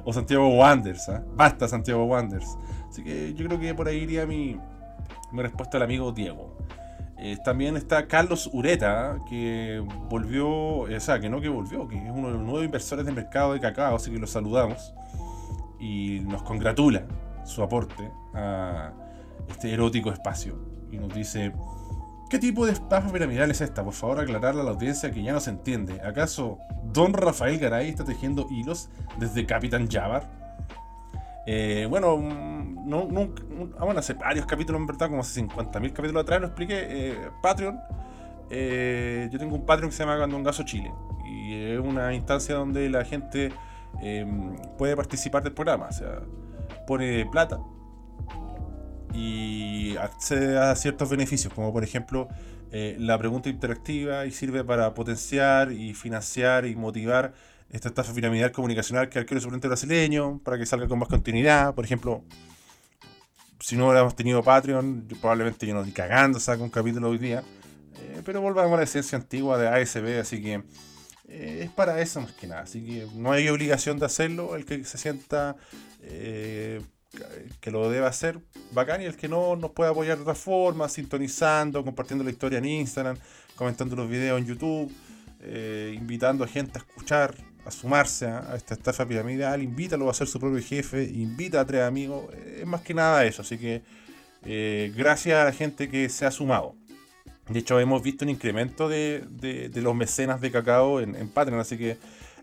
o 0.05 0.13
Santiago 0.13 0.47
Wanderers, 0.49 1.09
¿ah? 1.09 1.23
Basta 1.35 1.67
Santiago 1.67 2.05
Wanderers. 2.05 2.57
Así 2.89 3.03
que 3.03 3.33
yo 3.33 3.47
creo 3.47 3.59
que 3.59 3.73
por 3.73 3.87
ahí 3.87 3.97
iría 3.97 4.25
mi, 4.25 4.59
respuesta 5.33 5.77
al 5.77 5.83
amigo 5.83 6.11
Diego. 6.11 6.57
Eh, 7.17 7.37
también 7.43 7.77
está 7.77 8.07
Carlos 8.07 8.49
Ureta, 8.51 9.19
que 9.29 9.83
volvió, 10.09 10.49
o 10.49 10.99
sea, 10.99 11.19
que 11.19 11.29
no 11.29 11.39
que 11.39 11.49
volvió, 11.49 11.87
que 11.87 11.95
es 11.95 12.11
uno 12.11 12.27
de 12.27 12.33
los 12.33 12.41
nuevos 12.41 12.65
inversores 12.65 13.05
del 13.05 13.13
mercado 13.13 13.53
de 13.53 13.59
cacao, 13.59 13.95
así 13.95 14.11
que 14.11 14.17
lo 14.17 14.25
saludamos 14.25 14.93
y 15.79 16.21
nos 16.21 16.41
congratula 16.41 17.03
su 17.43 17.61
aporte 17.61 18.11
a 18.33 18.91
este 19.49 19.73
erótico 19.73 20.11
espacio. 20.11 20.70
Y 20.91 20.97
nos 20.97 21.13
dice, 21.13 21.53
¿qué 22.29 22.37
tipo 22.37 22.65
de 22.65 22.73
estafa 22.73 23.11
piramidal 23.11 23.49
es 23.49 23.61
esta? 23.61 23.83
Por 23.83 23.93
favor, 23.93 24.19
aclararle 24.19 24.61
a 24.61 24.63
la 24.63 24.71
audiencia 24.71 25.11
que 25.11 25.23
ya 25.23 25.33
no 25.33 25.39
se 25.39 25.51
entiende. 25.51 26.01
¿Acaso 26.01 26.59
Don 26.83 27.13
Rafael 27.13 27.57
Garay 27.57 27.89
está 27.89 28.03
tejiendo 28.03 28.47
hilos 28.51 28.89
desde 29.17 29.45
Capitán 29.45 29.89
Javar? 29.89 30.29
Eh, 31.47 31.87
bueno, 31.89 32.17
mm, 32.17 33.73
ah, 33.79 33.85
bueno, 33.85 33.99
hace 33.99 34.13
varios 34.13 34.45
capítulos 34.45 34.79
en 34.79 34.87
verdad, 34.87 35.07
como 35.07 35.21
hace 35.21 35.41
50.000 35.41 35.93
capítulos 35.93 36.23
atrás 36.23 36.41
lo 36.41 36.47
expliqué. 36.47 36.87
Eh, 36.89 37.29
Patreon. 37.41 37.79
Eh, 38.49 39.29
yo 39.31 39.39
tengo 39.39 39.55
un 39.55 39.65
Patreon 39.65 39.89
que 39.89 39.95
se 39.95 40.03
llama 40.03 40.17
Gandongazo 40.17 40.63
Chile. 40.63 40.91
Y 41.25 41.53
es 41.53 41.79
una 41.79 42.13
instancia 42.13 42.55
donde 42.55 42.89
la 42.89 43.05
gente 43.05 43.53
em, 44.01 44.55
puede 44.77 44.95
participar 44.95 45.41
del 45.41 45.53
programa. 45.53 45.87
O 45.87 45.91
sea, 45.93 46.19
pone 46.85 47.25
plata 47.31 47.59
y 49.13 49.95
accede 49.97 50.57
a 50.57 50.75
ciertos 50.75 51.09
beneficios, 51.09 51.53
como 51.53 51.71
por 51.73 51.83
ejemplo 51.83 52.27
la 52.71 53.17
pregunta 53.17 53.49
interactiva 53.49 54.25
y 54.25 54.31
sirve 54.31 54.63
para 54.63 54.93
potenciar 54.93 55.73
y 55.73 55.93
financiar 55.93 56.65
y 56.65 56.75
motivar 56.75 57.33
esta 57.71 57.87
estafa 57.87 58.13
piramidal 58.13 58.51
comunicacional 58.51 59.09
que 59.09 59.19
arquero 59.19 59.39
suplente 59.39 59.67
brasileño, 59.67 60.39
para 60.43 60.57
que 60.57 60.65
salga 60.65 60.87
con 60.87 60.99
más 60.99 61.07
continuidad. 61.07 61.73
Por 61.73 61.85
ejemplo, 61.85 62.23
si 63.59 63.77
no 63.77 63.85
hubiéramos 63.85 64.15
tenido 64.15 64.43
Patreon, 64.43 65.07
probablemente 65.21 65.65
yo 65.65 65.73
no 65.73 65.79
estoy 65.79 65.93
cagando 65.93 66.39
saco 66.39 66.63
un 66.63 66.69
capítulo 66.69 67.09
hoy 67.09 67.17
día. 67.17 67.43
Eh, 67.97 68.21
pero 68.25 68.41
volvamos 68.41 68.73
a 68.73 68.77
la 68.77 68.83
esencia 68.83 69.17
antigua 69.17 69.57
de 69.57 69.67
ASB, 69.67 70.19
así 70.19 70.41
que 70.41 70.63
eh, 71.29 71.61
es 71.63 71.69
para 71.69 72.01
eso 72.01 72.19
más 72.19 72.33
que 72.33 72.47
nada. 72.47 72.61
Así 72.61 72.83
que 72.83 73.07
no 73.15 73.31
hay 73.31 73.47
obligación 73.47 73.99
de 73.99 74.05
hacerlo. 74.05 74.55
El 74.55 74.65
que 74.65 74.83
se 74.83 74.97
sienta 74.97 75.55
eh, 76.01 76.81
que 77.59 77.71
lo 77.71 77.89
deba 77.89 78.07
hacer, 78.07 78.39
bacán. 78.71 79.01
Y 79.01 79.05
el 79.05 79.15
que 79.15 79.27
no, 79.27 79.55
nos 79.55 79.71
puede 79.71 79.91
apoyar 79.91 80.17
de 80.17 80.23
otra 80.23 80.35
forma, 80.35 80.87
sintonizando, 80.89 81.83
compartiendo 81.83 82.23
la 82.23 82.31
historia 82.31 82.59
en 82.59 82.65
Instagram, 82.65 83.17
comentando 83.55 83.95
los 83.95 84.09
videos 84.09 84.39
en 84.39 84.45
YouTube, 84.47 84.91
invitando 85.93 86.43
a 86.43 86.47
gente 86.47 86.77
a 86.77 86.81
escuchar 86.81 87.35
a 87.65 87.71
sumarse 87.71 88.25
a, 88.27 88.55
esta 88.55 88.73
estafa 88.73 89.05
piramidal, 89.05 89.61
invítalo 89.61 90.09
a 90.09 90.13
ser 90.13 90.27
su 90.27 90.39
propio 90.39 90.61
jefe, 90.61 91.03
invita 91.03 91.61
a 91.61 91.65
tres 91.65 91.81
amigos, 91.81 92.25
es 92.33 92.65
más 92.65 92.81
que 92.81 92.93
nada 92.93 93.25
eso, 93.25 93.41
así 93.41 93.57
que 93.57 93.81
eh, 94.43 94.91
gracias 94.95 95.39
a 95.39 95.45
la 95.45 95.51
gente 95.51 95.89
que 95.89 96.09
se 96.09 96.25
ha 96.25 96.31
sumado. 96.31 96.75
De 97.49 97.59
hecho, 97.59 97.79
hemos 97.79 98.01
visto 98.01 98.23
un 98.23 98.29
incremento 98.29 98.87
de, 98.87 99.69
los 99.75 99.95
mecenas 99.95 100.41
de 100.41 100.51
cacao 100.51 101.01
en, 101.01 101.29
Patreon, 101.29 101.59
así 101.59 101.77
que 101.77 101.97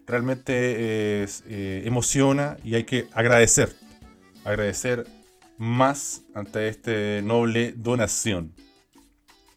realmente 0.07 0.53
eh, 0.55 1.83
emociona 1.85 2.57
y 2.63 2.75
hay 2.75 2.85
que 2.85 3.07
agradecer, 3.13 3.75
agradecer 4.49 5.07
más 5.59 6.23
ante 6.35 6.69
esta 6.69 6.91
noble 7.23 7.73
donación. 7.77 8.55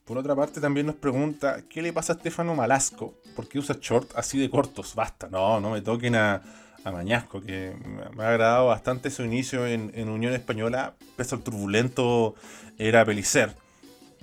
Por 0.05 0.17
otra 0.17 0.35
parte, 0.35 0.59
también 0.59 0.87
nos 0.87 0.95
pregunta, 0.95 1.61
¿qué 1.69 1.81
le 1.81 1.93
pasa 1.93 2.13
a 2.13 2.15
Estefano 2.17 2.55
Malasco? 2.55 3.13
¿Por 3.35 3.47
qué 3.47 3.59
usa 3.59 3.77
short 3.79 4.11
así 4.15 4.37
de 4.37 4.49
cortos? 4.49 4.93
Basta, 4.95 5.29
no, 5.29 5.61
no 5.61 5.71
me 5.71 5.81
toquen 5.81 6.15
a, 6.15 6.41
Mañasco, 6.83 7.41
que 7.41 7.75
me 8.15 8.23
ha 8.23 8.29
agradado 8.29 8.67
bastante 8.67 9.11
su 9.11 9.23
inicio 9.23 9.67
en, 9.67 10.09
Unión 10.09 10.33
Española, 10.33 10.95
pese 11.15 11.35
al 11.35 11.43
turbulento 11.43 12.33
era 12.79 13.05
Pelicer. 13.05 13.55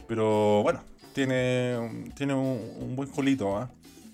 Pero 0.09 0.63
bueno, 0.65 0.83
tiene, 1.15 2.11
tiene 2.17 2.35
un, 2.35 2.97
buen 2.97 3.09
colito, 3.11 3.57
¿ah? 3.57 3.71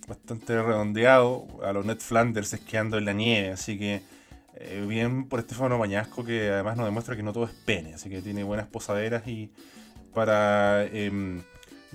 bastante 0.06 0.62
redondeado, 0.62 1.46
a 1.64 1.72
los 1.72 1.86
Ned 1.86 1.98
Flanders 1.98 2.52
esquiando 2.52 2.98
en 2.98 3.06
la 3.06 3.14
nieve, 3.14 3.52
así 3.52 3.78
que 3.78 4.02
eh, 4.56 4.84
bien 4.88 5.28
por 5.28 5.40
Estefano 5.40 5.78
Mañasco, 5.78 6.24
que 6.24 6.50
además 6.50 6.76
nos 6.76 6.86
demuestra 6.86 7.16
que 7.16 7.22
no 7.22 7.32
todo 7.32 7.44
es 7.44 7.52
pene, 7.52 7.94
así 7.94 8.08
que 8.08 8.22
tiene 8.22 8.44
buenas 8.44 8.66
posaderas 8.66 9.26
y 9.26 9.50
para... 10.12 10.84
Em, 10.84 11.42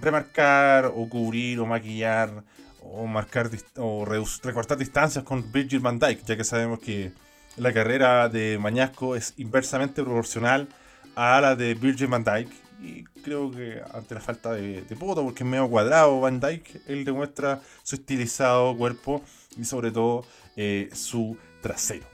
remarcar 0.01 0.91
o 0.95 1.07
cubrir 1.09 1.59
o 1.59 1.65
maquillar 1.65 2.43
o 2.81 3.05
marcar 3.05 3.49
o 3.77 4.05
recortar 4.05 4.77
distancias 4.77 5.23
con 5.23 5.51
Virgil 5.51 5.79
van 5.79 5.99
Dyke, 5.99 6.23
ya 6.25 6.37
que 6.37 6.43
sabemos 6.43 6.79
que 6.79 7.11
la 7.57 7.73
carrera 7.73 8.29
de 8.29 8.57
Mañasco 8.57 9.15
es 9.15 9.33
inversamente 9.37 10.01
proporcional 10.01 10.67
a 11.15 11.41
la 11.41 11.55
de 11.55 11.73
Virgil 11.73 12.07
van 12.07 12.23
Dyke. 12.23 12.53
Y 12.81 13.03
creo 13.23 13.51
que 13.51 13.81
ante 13.93 14.15
la 14.15 14.21
falta 14.21 14.53
de, 14.53 14.83
de 14.83 14.95
porque 14.95 15.43
es 15.43 15.49
medio 15.49 15.69
cuadrado 15.69 16.21
Van 16.21 16.39
Dyke, 16.39 16.79
él 16.87 17.03
demuestra 17.03 17.59
su 17.83 17.95
estilizado 17.95 18.77
cuerpo 18.77 19.21
y 19.57 19.65
sobre 19.65 19.91
todo 19.91 20.23
eh, 20.55 20.89
su 20.93 21.35
trasero. 21.61 22.08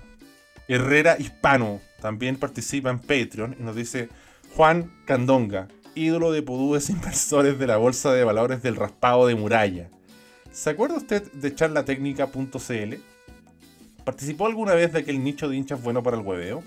Herrera 0.67 1.17
Hispano 1.19 1.81
también 2.01 2.37
participa 2.37 2.89
en 2.89 2.99
Patreon 2.99 3.55
y 3.59 3.63
nos 3.63 3.75
dice 3.75 4.09
Juan 4.55 4.91
Candonga, 5.05 5.67
ídolo 5.95 6.31
de 6.31 6.41
pudúes 6.41 6.89
inversores 6.89 7.59
de 7.59 7.67
la 7.67 7.77
bolsa 7.77 8.13
de 8.13 8.23
valores 8.23 8.61
del 8.61 8.75
raspado 8.75 9.27
de 9.27 9.35
muralla. 9.35 9.89
¿Se 10.51 10.69
acuerda 10.69 10.95
usted 10.95 11.31
de 11.33 11.53
charlatecnica.cl? 11.53 12.95
¿Participó 14.05 14.47
alguna 14.47 14.73
vez 14.73 14.93
de 14.93 14.99
aquel 14.99 15.23
nicho 15.23 15.49
de 15.49 15.57
hinchas 15.57 15.81
bueno 15.81 16.01
para 16.03 16.17
el 16.17 16.23
hueveo? 16.23 16.63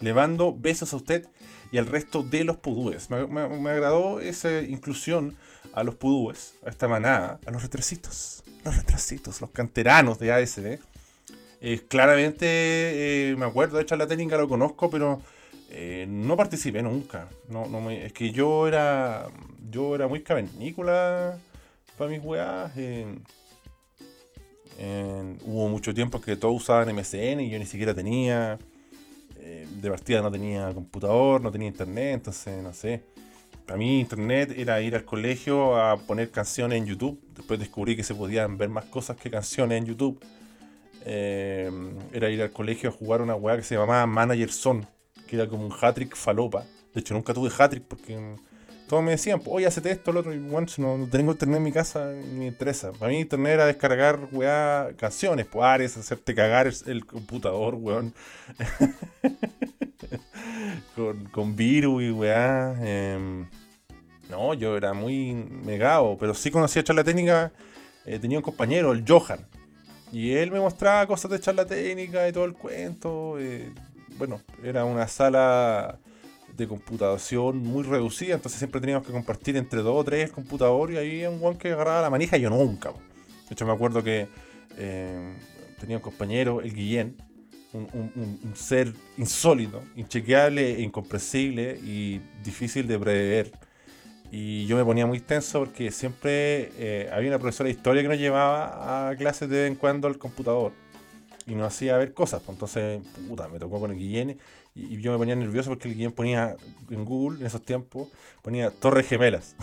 Le 0.00 0.12
mando 0.12 0.54
besos 0.54 0.92
a 0.92 0.96
usted 0.96 1.26
y 1.72 1.78
al 1.78 1.86
resto 1.86 2.22
de 2.22 2.44
los 2.44 2.56
pudúes. 2.56 3.08
Me, 3.10 3.70
agradó 3.70 4.20
esa 4.20 4.60
inclusión 4.60 5.36
a 5.72 5.84
los 5.84 5.94
pudúes, 5.94 6.54
a 6.66 6.70
esta 6.70 6.88
manada, 6.88 7.38
a 7.46 7.50
los 7.50 7.62
retrasitos, 7.62 8.42
los 8.64 8.76
retrasitos, 8.76 9.40
los 9.40 9.50
canteranos 9.50 10.18
de 10.18 10.32
ASD. 10.32 10.78
Eh, 11.60 11.82
claramente 11.88 12.46
eh, 13.30 13.36
me 13.36 13.44
acuerdo 13.44 13.76
de 13.76 13.84
charlatecnica, 13.84 14.38
lo 14.38 14.48
conozco, 14.48 14.88
pero 14.88 15.20
eh, 15.70 16.06
no 16.08 16.36
participé 16.36 16.82
nunca. 16.82 17.28
No, 17.48 17.66
no 17.66 17.80
me, 17.80 18.06
es 18.06 18.12
que 18.12 18.30
yo 18.30 18.66
era. 18.66 19.28
Yo 19.70 19.94
era 19.94 20.08
muy 20.08 20.22
cavernícola 20.22 21.38
para 21.96 22.10
mis 22.10 22.24
weas. 22.24 22.72
hubo 25.44 25.68
mucho 25.68 25.94
tiempo 25.94 26.20
que 26.20 26.36
todos 26.36 26.56
usaban 26.56 26.94
MSN 26.94 27.40
y 27.40 27.50
yo 27.50 27.58
ni 27.58 27.66
siquiera 27.66 27.94
tenía. 27.94 28.58
De 29.80 29.90
partida 29.90 30.20
no 30.20 30.30
tenía 30.30 30.72
computador, 30.74 31.40
no 31.40 31.50
tenía 31.50 31.68
internet, 31.68 32.14
entonces 32.14 32.62
no 32.62 32.72
sé. 32.72 33.02
Para 33.66 33.78
mí 33.78 34.00
internet 34.00 34.52
era 34.56 34.80
ir 34.82 34.94
al 34.94 35.04
colegio 35.04 35.76
a 35.80 35.96
poner 35.96 36.30
canciones 36.30 36.78
en 36.78 36.86
YouTube. 36.86 37.20
Después 37.36 37.58
descubrí 37.60 37.96
que 37.96 38.02
se 38.02 38.14
podían 38.14 38.58
ver 38.58 38.68
más 38.68 38.86
cosas 38.86 39.16
que 39.16 39.30
canciones 39.30 39.78
en 39.78 39.86
YouTube. 39.86 40.20
Eh, 41.04 41.70
era 42.12 42.28
ir 42.28 42.42
al 42.42 42.50
colegio 42.50 42.90
a 42.90 42.92
jugar 42.92 43.22
una 43.22 43.34
weá 43.34 43.56
que 43.56 43.62
se 43.62 43.74
llamaba 43.74 44.06
Manager 44.06 44.52
Zone 44.52 44.86
que 45.30 45.36
era 45.36 45.48
como 45.48 45.64
un 45.64 45.72
hat-trick 45.72 46.16
falopa. 46.16 46.64
De 46.92 47.00
hecho, 47.00 47.14
nunca 47.14 47.32
tuve 47.32 47.50
hat-trick 47.56 47.84
porque 47.84 48.18
todos 48.88 49.04
me 49.04 49.12
decían, 49.12 49.40
oye, 49.46 49.66
hacete 49.66 49.92
esto, 49.92 50.10
lo 50.10 50.20
otro. 50.20 50.34
Y 50.34 50.38
bueno, 50.38 50.66
no, 50.78 51.08
tengo 51.08 51.30
internet 51.30 51.58
en 51.58 51.62
mi 51.62 51.70
casa, 51.70 52.12
ni 52.12 52.40
me 52.40 52.46
interesa. 52.48 52.90
Para 52.90 53.12
mí, 53.12 53.20
internet 53.20 53.54
era 53.54 53.66
descargar, 53.66 54.18
weá, 54.32 54.90
canciones, 54.96 55.46
pues, 55.46 55.96
hacerte 55.96 56.34
cagar 56.34 56.68
el, 56.86 57.06
computador, 57.06 57.76
weón. 57.76 58.12
con, 60.96 61.26
con 61.26 61.54
virus 61.54 62.02
y 62.02 62.10
weá. 62.10 62.74
Em, 62.82 63.46
no, 64.28 64.54
yo 64.54 64.76
era 64.76 64.94
muy 64.94 65.32
negado, 65.32 66.16
pero 66.18 66.34
sí 66.34 66.50
conocía 66.50 66.82
charla 66.82 67.04
técnica. 67.04 67.52
Eh, 68.04 68.18
tenía 68.18 68.38
un 68.38 68.42
compañero, 68.42 68.92
el 68.92 69.04
Johan. 69.06 69.46
Y 70.12 70.32
él 70.32 70.50
me 70.50 70.60
mostraba 70.60 71.06
cosas 71.06 71.30
de 71.30 71.40
charla 71.40 71.64
técnica 71.64 72.28
y 72.28 72.32
todo 72.32 72.44
el 72.44 72.54
cuento. 72.54 73.38
Eh, 73.38 73.72
bueno, 74.18 74.40
era 74.62 74.84
una 74.84 75.06
sala 75.08 75.98
de 76.56 76.68
computación 76.68 77.58
muy 77.58 77.84
reducida, 77.84 78.34
entonces 78.34 78.58
siempre 78.58 78.80
teníamos 78.80 79.06
que 79.06 79.12
compartir 79.12 79.56
entre 79.56 79.80
dos 79.80 79.96
o 79.96 80.04
tres 80.04 80.30
computadores 80.30 80.96
y 80.96 80.98
ahí 80.98 81.26
un 81.26 81.38
guan 81.38 81.56
que 81.56 81.72
agarraba 81.72 82.02
la 82.02 82.10
manija 82.10 82.36
y 82.36 82.42
yo 82.42 82.50
nunca. 82.50 82.90
De 82.90 83.54
hecho, 83.54 83.64
me 83.64 83.72
acuerdo 83.72 84.02
que 84.02 84.28
eh, 84.76 85.34
tenía 85.80 85.96
un 85.96 86.02
compañero, 86.02 86.60
el 86.60 86.74
Guillén, 86.74 87.16
un, 87.72 88.52
ser 88.54 88.92
insólito, 89.16 89.82
inchequeable, 89.96 90.76
e 90.76 90.82
incomprensible 90.82 91.78
y 91.82 92.20
difícil 92.44 92.86
de 92.86 92.98
prever. 92.98 93.52
Y 94.30 94.66
yo 94.66 94.76
me 94.76 94.84
ponía 94.84 95.06
muy 95.06 95.20
tenso 95.20 95.60
porque 95.60 95.90
siempre 95.90 96.70
eh, 96.78 97.10
había 97.12 97.30
una 97.30 97.38
profesora 97.38 97.66
de 97.66 97.72
historia 97.72 98.02
que 98.02 98.08
nos 98.08 98.18
llevaba 98.18 99.10
a 99.10 99.16
clases 99.16 99.48
de 99.48 99.62
vez 99.62 99.70
en 99.70 99.74
cuando 99.74 100.06
al 100.06 100.18
computador. 100.18 100.72
y 101.46 101.54
nos 101.54 101.66
hacía 101.66 101.96
ver 101.96 102.14
cosas. 102.14 102.40
Pues 102.42 102.54
entonces, 102.56 103.00
puta, 103.28 103.48
me 103.48 103.58
tocó 103.58 103.80
con 103.80 103.90
el 103.90 103.98
Guillén 103.98 104.38
y, 104.74 105.00
yo 105.00 105.10
me 105.10 105.18
ponía 105.18 105.34
nervioso 105.34 105.70
porque 105.70 105.88
el 105.88 105.94
Guillén 105.94 106.12
ponía 106.12 106.56
en 106.90 107.04
Google 107.04 107.40
en 107.40 107.46
esos 107.46 107.62
tiempos, 107.62 108.08
ponía 108.42 108.70
Torres 108.70 109.08
Gemelas. 109.08 109.56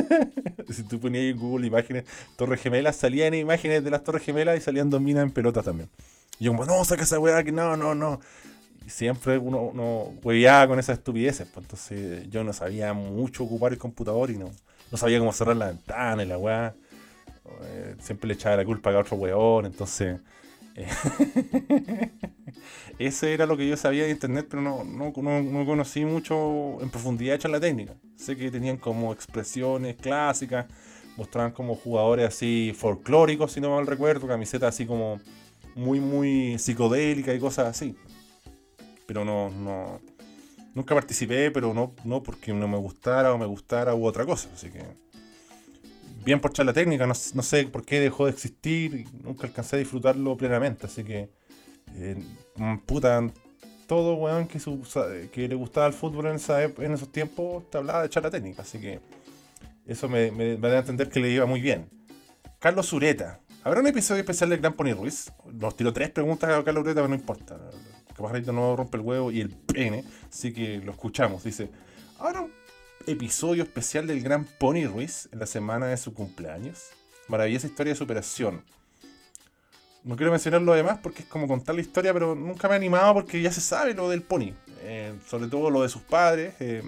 si 0.70 0.82
tú 0.84 0.98
ponías 0.98 1.24
en 1.24 1.38
Google 1.38 1.66
imágenes, 1.66 2.04
Torres 2.36 2.60
Gemelas, 2.62 2.96
salían 2.96 3.34
imágenes 3.34 3.84
de 3.84 3.90
las 3.90 4.02
Torres 4.02 4.22
Gemelas 4.22 4.56
y 4.56 4.60
salían 4.62 4.88
dos 4.88 5.00
minas 5.02 5.24
en 5.24 5.30
pelota 5.30 5.62
también. 5.62 5.90
Y 6.38 6.44
yo 6.44 6.52
como, 6.52 6.64
no, 6.64 6.84
saca 6.84 7.02
esa 7.02 7.18
weá, 7.18 7.44
que 7.44 7.52
no, 7.52 7.76
no, 7.76 7.94
no. 7.94 8.20
Siempre 8.88 9.38
uno, 9.38 9.62
uno 9.62 10.12
hueveaba 10.22 10.68
con 10.68 10.78
esas 10.78 10.98
estupideces. 10.98 11.46
Pues 11.48 11.64
entonces 11.64 12.28
yo 12.30 12.44
no 12.44 12.52
sabía 12.52 12.92
mucho 12.92 13.44
ocupar 13.44 13.72
el 13.72 13.78
computador 13.78 14.30
y 14.30 14.36
no, 14.38 14.50
no 14.90 14.98
sabía 14.98 15.18
cómo 15.18 15.32
cerrar 15.32 15.56
la 15.56 15.66
ventana 15.68 16.22
y 16.22 16.26
la 16.26 16.38
weá. 16.38 16.74
Eh, 17.64 17.96
siempre 18.00 18.28
le 18.28 18.34
echaba 18.34 18.56
la 18.56 18.64
culpa 18.64 18.90
a 18.92 18.98
otro 18.98 19.16
weón, 19.16 19.66
entonces... 19.66 20.20
eh, 20.76 20.88
Ese 22.98 23.34
era 23.34 23.46
lo 23.46 23.56
que 23.56 23.68
yo 23.68 23.76
sabía 23.76 24.04
de 24.04 24.10
internet, 24.10 24.46
pero 24.48 24.62
no, 24.62 24.84
no, 24.84 25.12
no- 25.16 25.42
no 25.42 25.66
conocí 25.66 26.04
mucho 26.04 26.80
en 26.80 26.90
profundidad 26.90 27.36
hecha 27.36 27.48
la 27.48 27.60
técnica. 27.60 27.94
Sé 28.16 28.36
que 28.36 28.50
tenían 28.50 28.76
como 28.78 29.12
expresiones 29.12 29.96
clásicas, 29.96 30.66
mostraban 31.16 31.52
como 31.52 31.74
jugadores 31.74 32.26
así 32.28 32.72
folclóricos, 32.76 33.52
si 33.52 33.60
no 33.60 33.70
mal 33.74 33.86
recuerdo, 33.86 34.26
camisetas 34.26 34.74
así 34.74 34.86
como 34.86 35.20
muy, 35.74 36.00
muy 36.00 36.58
psicodélicas 36.58 37.36
y 37.36 37.40
cosas 37.40 37.66
así. 37.68 37.96
Pero 39.06 39.24
no, 39.24 39.50
no. 39.50 40.00
Nunca 40.74 40.94
participé, 40.94 41.50
pero 41.50 41.72
no, 41.72 41.94
no 42.04 42.22
porque 42.22 42.52
no 42.52 42.68
me 42.68 42.76
gustara 42.76 43.32
o 43.32 43.38
me 43.38 43.46
gustara 43.46 43.94
u 43.94 44.04
otra 44.06 44.26
cosa. 44.26 44.48
Así 44.54 44.68
que. 44.70 44.82
Bien 46.24 46.40
por 46.40 46.52
charla 46.52 46.72
técnica, 46.72 47.06
no, 47.06 47.14
no 47.34 47.42
sé 47.42 47.66
por 47.68 47.84
qué 47.84 48.00
dejó 48.00 48.24
de 48.26 48.32
existir 48.32 49.06
nunca 49.22 49.46
alcancé 49.46 49.76
a 49.76 49.78
disfrutarlo 49.78 50.36
plenamente. 50.36 50.86
Así 50.86 51.04
que. 51.04 51.30
eh, 51.94 52.16
mm, 52.56 52.78
puta, 52.78 53.24
todo 53.86 54.16
weón 54.16 54.48
que, 54.48 54.58
su- 54.58 54.82
que 55.32 55.48
le 55.48 55.54
gustaba 55.54 55.86
el 55.86 55.92
fútbol 55.92 56.26
en, 56.26 56.36
esa 56.36 56.62
en 56.64 56.92
esos 56.92 57.10
tiempos 57.12 57.70
te 57.70 57.78
hablaba 57.78 58.02
de 58.02 58.08
charla 58.10 58.30
técnica. 58.30 58.62
Así 58.62 58.78
que. 58.78 59.00
Eso 59.86 60.08
me, 60.08 60.32
me, 60.32 60.56
me 60.56 60.68
da 60.68 60.76
a 60.76 60.80
entender 60.80 61.08
que 61.08 61.20
le 61.20 61.30
iba 61.30 61.46
muy 61.46 61.60
bien. 61.60 61.88
Carlos 62.58 62.92
Ureta. 62.92 63.38
¿Habrá 63.62 63.80
un 63.80 63.86
episodio 63.86 64.20
especial 64.20 64.50
del 64.50 64.58
Gran 64.60 64.72
Pony 64.74 64.92
Ruiz? 64.94 65.32
Nos 65.52 65.76
tiró 65.76 65.92
tres 65.92 66.10
preguntas 66.10 66.50
a 66.50 66.64
Carlos 66.64 66.82
Ureta, 66.82 66.96
pero 67.00 67.08
no 67.08 67.14
importa. 67.14 67.56
Capaz 68.16 68.30
ahorita 68.30 68.52
no 68.52 68.74
rompe 68.76 68.96
el 68.96 69.02
huevo 69.02 69.30
y 69.30 69.40
el 69.40 69.50
pene. 69.50 70.04
Así 70.28 70.52
que 70.52 70.78
lo 70.78 70.92
escuchamos. 70.92 71.44
Dice: 71.44 71.68
¿Habrá 72.18 72.40
un 72.42 72.52
episodio 73.06 73.62
especial 73.62 74.06
del 74.06 74.22
Gran 74.22 74.44
Pony 74.44 74.86
Ruiz 74.86 75.28
en 75.32 75.38
la 75.38 75.46
semana 75.46 75.86
de 75.86 75.96
su 75.96 76.14
cumpleaños? 76.14 76.90
Maravillosa 77.28 77.66
historia 77.66 77.92
de 77.92 77.98
superación. 77.98 78.62
No 80.04 80.16
quiero 80.16 80.30
mencionar 80.30 80.62
lo 80.62 80.72
demás 80.72 80.98
porque 81.02 81.22
es 81.22 81.28
como 81.28 81.48
contar 81.48 81.74
la 81.74 81.80
historia, 81.80 82.12
pero 82.12 82.34
nunca 82.34 82.68
me 82.68 82.74
he 82.74 82.76
animado 82.76 83.14
porque 83.14 83.42
ya 83.42 83.50
se 83.50 83.60
sabe 83.60 83.92
lo 83.92 84.08
del 84.08 84.22
pony. 84.22 84.52
Eh, 84.82 85.14
sobre 85.28 85.48
todo 85.48 85.68
lo 85.68 85.82
de 85.82 85.88
sus 85.88 86.02
padres. 86.02 86.54
eh, 86.60 86.82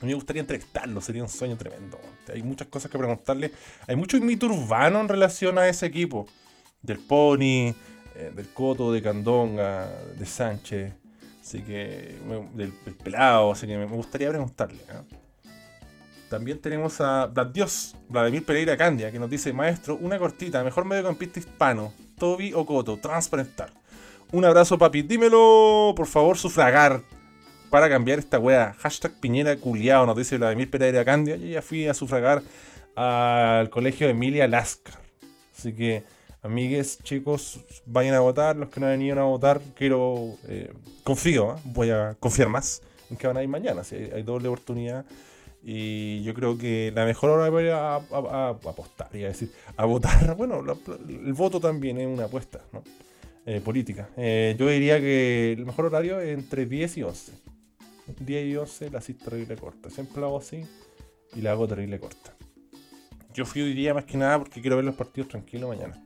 a 0.00 0.04
mí 0.04 0.08
me 0.08 0.14
gustaría 0.14 0.40
entrevistarlo, 0.40 1.00
sería 1.00 1.22
un 1.22 1.28
sueño 1.28 1.56
tremendo. 1.56 1.98
Hay 2.32 2.42
muchas 2.42 2.68
cosas 2.68 2.90
que 2.90 2.98
preguntarle. 2.98 3.52
Hay 3.86 3.96
mucho 3.96 4.18
mito 4.20 4.46
urbano 4.46 5.00
en 5.00 5.08
relación 5.08 5.58
a 5.58 5.68
ese 5.68 5.86
equipo. 5.86 6.26
Del 6.82 7.00
Pony, 7.00 7.74
eh, 8.18 8.32
del 8.34 8.48
Coto, 8.48 8.92
de 8.92 9.00
Candonga, 9.00 9.88
de 10.18 10.26
Sánchez. 10.26 10.92
Así 11.40 11.62
que. 11.62 12.18
Del, 12.54 12.72
del 12.84 12.94
Pelado. 12.94 13.52
Así 13.52 13.66
que 13.66 13.78
me 13.78 13.86
gustaría 13.86 14.28
preguntarle. 14.28 14.80
¿ah? 14.90 15.02
También 16.28 16.58
tenemos 16.58 17.00
a 17.00 17.32
Dios, 17.52 17.96
Vladimir 18.08 18.44
Pereira 18.44 18.76
Candia, 18.76 19.10
que 19.10 19.18
nos 19.18 19.30
dice: 19.30 19.52
Maestro, 19.52 19.96
una 19.96 20.18
cortita, 20.18 20.62
mejor 20.62 20.84
mediocampista 20.84 21.38
hispano, 21.38 21.92
Toby 22.18 22.52
o 22.52 22.66
Coto, 22.66 22.98
transparentar. 22.98 23.70
Un 24.30 24.44
abrazo, 24.44 24.76
papi. 24.76 25.02
Dímelo, 25.02 25.94
por 25.96 26.06
favor, 26.06 26.36
sufragar 26.36 27.00
para 27.70 27.88
cambiar 27.88 28.18
esta 28.18 28.38
wea. 28.38 28.74
Hashtag 28.78 29.12
Piñera 29.20 29.56
culiao, 29.56 30.04
nos 30.04 30.16
dice 30.16 30.36
Vladimir 30.36 30.70
Pereira 30.70 31.04
Candia. 31.04 31.36
Yo 31.36 31.46
ya 31.46 31.62
fui 31.62 31.86
a 31.86 31.94
sufragar 31.94 32.42
al 32.94 33.70
colegio 33.70 34.06
de 34.06 34.10
Emilia 34.10 34.46
Lascar. 34.48 34.98
Así 35.56 35.72
que, 35.72 36.04
amigues, 36.42 36.98
chicos, 37.02 37.60
vayan 37.86 38.14
a 38.14 38.20
votar. 38.20 38.56
Los 38.56 38.68
que 38.70 38.80
no 38.80 38.86
han 38.86 38.92
venido 38.98 39.18
a 39.20 39.24
votar, 39.24 39.60
quiero. 39.74 40.36
eh, 40.48 40.72
confío, 41.04 41.54
¿eh? 41.56 41.60
voy 41.64 41.90
a 41.90 42.16
confiar 42.20 42.48
más 42.48 42.82
en 43.10 43.16
que 43.16 43.26
van 43.26 43.36
a 43.36 43.42
ir 43.42 43.48
mañana. 43.48 43.84
si 43.84 43.96
hay, 43.96 44.10
hay 44.14 44.22
doble 44.22 44.48
oportunidad. 44.48 45.04
Y 45.62 46.22
yo 46.22 46.34
creo 46.34 46.56
que 46.56 46.92
la 46.94 47.04
mejor 47.04 47.30
hora 47.30 47.50
para 47.50 47.62
ir 47.62 47.70
a, 47.72 47.96
a- 47.96 48.00
a- 48.10 48.48
apostar, 48.50 49.08
iba 49.14 49.26
a 49.26 49.32
decir, 49.32 49.50
a 49.76 49.84
votar. 49.84 50.34
Bueno, 50.36 50.62
el 51.08 51.32
voto 51.34 51.60
también 51.60 51.98
es 51.98 52.06
una 52.06 52.24
apuesta, 52.24 52.60
¿no? 52.72 52.82
Eh, 53.44 53.60
política. 53.64 54.08
Yo 54.16 54.68
diría 54.68 55.00
que 55.00 55.52
el 55.52 55.64
mejor 55.66 55.86
horario 55.86 56.20
es 56.20 56.36
entre 56.38 56.66
10 56.66 56.98
y 56.98 57.02
11. 57.02 57.32
10 58.20 58.46
y 58.46 58.56
11 58.56 58.90
la 58.90 58.98
haces 58.98 59.18
terrible 59.18 59.56
corta. 59.56 59.88
Siempre 59.90 60.20
la 60.20 60.26
hago 60.26 60.38
así 60.38 60.64
y 61.34 61.40
la 61.40 61.52
hago 61.52 61.66
terrible 61.66 61.98
corta. 61.98 62.34
Yo 63.34 63.46
fui 63.46 63.62
hoy 63.62 63.72
día 63.74 63.94
más 63.94 64.04
que 64.04 64.16
nada 64.18 64.38
porque 64.38 64.60
quiero 64.60 64.76
ver 64.76 64.84
los 64.84 64.94
partidos 64.94 65.28
tranquilos 65.28 65.68
mañana. 65.68 66.02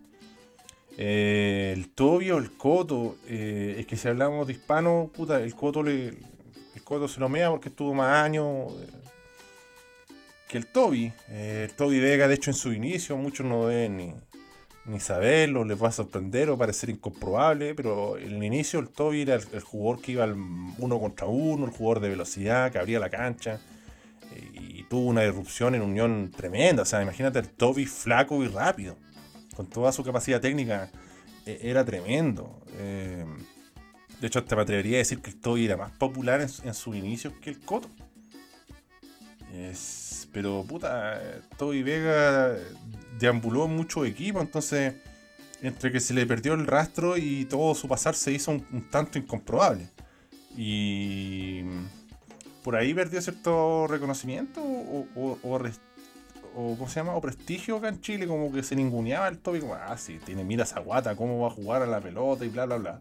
Eh, 0.98 1.72
el 1.74 1.88
Tobio, 1.88 2.38
el 2.38 2.52
Coto, 2.52 3.16
eh, 3.26 3.76
es 3.78 3.86
que 3.86 3.96
si 3.96 4.08
hablamos 4.08 4.46
de 4.46 4.52
hispano, 4.52 5.10
puta, 5.14 5.40
el 5.40 5.54
Coto 5.54 5.82
le, 5.82 6.08
el 6.08 6.82
Coto 6.84 7.08
se 7.08 7.20
lo 7.20 7.28
mea 7.28 7.50
porque 7.50 7.70
estuvo 7.70 7.94
más 7.94 8.24
años 8.24 8.72
eh, 8.80 8.88
que 10.48 10.58
el 10.58 10.66
Toby. 10.66 11.12
Eh, 11.30 11.66
el 11.70 11.74
Toby 11.74 11.98
Vega, 11.98 12.28
de 12.28 12.34
hecho, 12.34 12.50
en 12.50 12.56
su 12.56 12.72
inicio, 12.72 13.16
muchos 13.16 13.46
no 13.46 13.66
deben 13.66 13.96
ni, 13.96 14.14
ni 14.84 15.00
saberlo, 15.00 15.64
les 15.64 15.82
va 15.82 15.88
a 15.88 15.92
sorprender 15.92 16.50
o 16.50 16.58
parecer 16.58 16.90
incomprobable, 16.90 17.74
pero 17.74 18.18
en 18.18 18.34
el 18.34 18.44
inicio 18.44 18.78
el 18.78 18.88
Toby 18.88 19.22
era 19.22 19.36
el, 19.36 19.42
el 19.52 19.60
jugador 19.60 20.02
que 20.02 20.12
iba 20.12 20.24
al 20.24 20.34
uno 20.78 21.00
contra 21.00 21.26
uno, 21.26 21.64
el 21.64 21.70
jugador 21.70 22.00
de 22.00 22.10
velocidad, 22.10 22.70
que 22.70 22.78
abría 22.78 23.00
la 23.00 23.08
cancha, 23.08 23.60
y 24.54 24.82
tuvo 24.84 25.06
una 25.06 25.24
irrupción 25.24 25.74
en 25.74 25.82
Unión 25.82 26.30
tremenda. 26.34 26.82
O 26.82 26.86
sea, 26.86 27.02
imagínate 27.02 27.38
el 27.38 27.48
Toby 27.48 27.86
flaco 27.86 28.42
y 28.42 28.48
rápido, 28.48 28.96
con 29.54 29.66
toda 29.66 29.92
su 29.92 30.02
capacidad 30.04 30.40
técnica, 30.40 30.90
eh, 31.46 31.60
era 31.62 31.84
tremendo. 31.84 32.60
Eh, 32.78 33.24
de 34.20 34.26
hecho, 34.26 34.38
hasta 34.38 34.56
me 34.56 34.62
atrevería 34.62 34.96
a 34.96 34.98
decir 34.98 35.20
que 35.20 35.30
el 35.30 35.40
Toby 35.40 35.66
era 35.66 35.76
más 35.76 35.90
popular 35.92 36.40
en, 36.40 36.48
en 36.64 36.74
sus 36.74 36.94
inicios 36.94 37.34
que 37.40 37.50
el 37.50 37.60
Coto. 37.60 37.88
Pero 40.32 40.64
puta, 40.66 41.20
Toby 41.58 41.82
Vega 41.82 42.56
deambuló 43.18 43.66
en 43.66 43.76
muchos 43.76 44.06
equipos, 44.06 44.42
entonces 44.42 44.94
entre 45.60 45.92
que 45.92 46.00
se 46.00 46.14
le 46.14 46.26
perdió 46.26 46.54
el 46.54 46.66
rastro 46.66 47.16
y 47.16 47.44
todo 47.44 47.74
su 47.74 47.86
pasar 47.86 48.14
se 48.14 48.32
hizo 48.32 48.50
un, 48.50 48.88
tanto 48.90 49.18
incomprobable. 49.18 49.88
Y 50.56 51.62
por 52.64 52.76
ahí 52.76 52.94
perdió 52.94 53.20
cierto 53.20 53.86
reconocimiento 53.86 54.60
o, 54.62 55.58
o, 56.54 56.76
¿cómo 56.76 56.88
se 56.88 56.96
llama? 56.96 57.14
o 57.14 57.20
prestigio 57.20 57.76
acá 57.76 57.88
en 57.88 58.00
Chile, 58.00 58.26
como 58.26 58.52
que 58.52 58.62
se 58.62 58.76
ninguneaba 58.76 59.28
el 59.28 59.38
Toby, 59.38 59.60
como, 59.60 59.74
ah, 59.74 59.96
sí, 59.96 60.18
tiene 60.24 60.44
mira 60.44 60.64
esa 60.64 60.80
guata, 60.80 61.16
cómo 61.16 61.40
va 61.40 61.48
a 61.48 61.50
jugar 61.50 61.82
a 61.82 61.86
la 61.86 62.00
pelota 62.00 62.44
y 62.44 62.48
bla, 62.48 62.66
bla, 62.66 62.76
bla. 62.76 63.00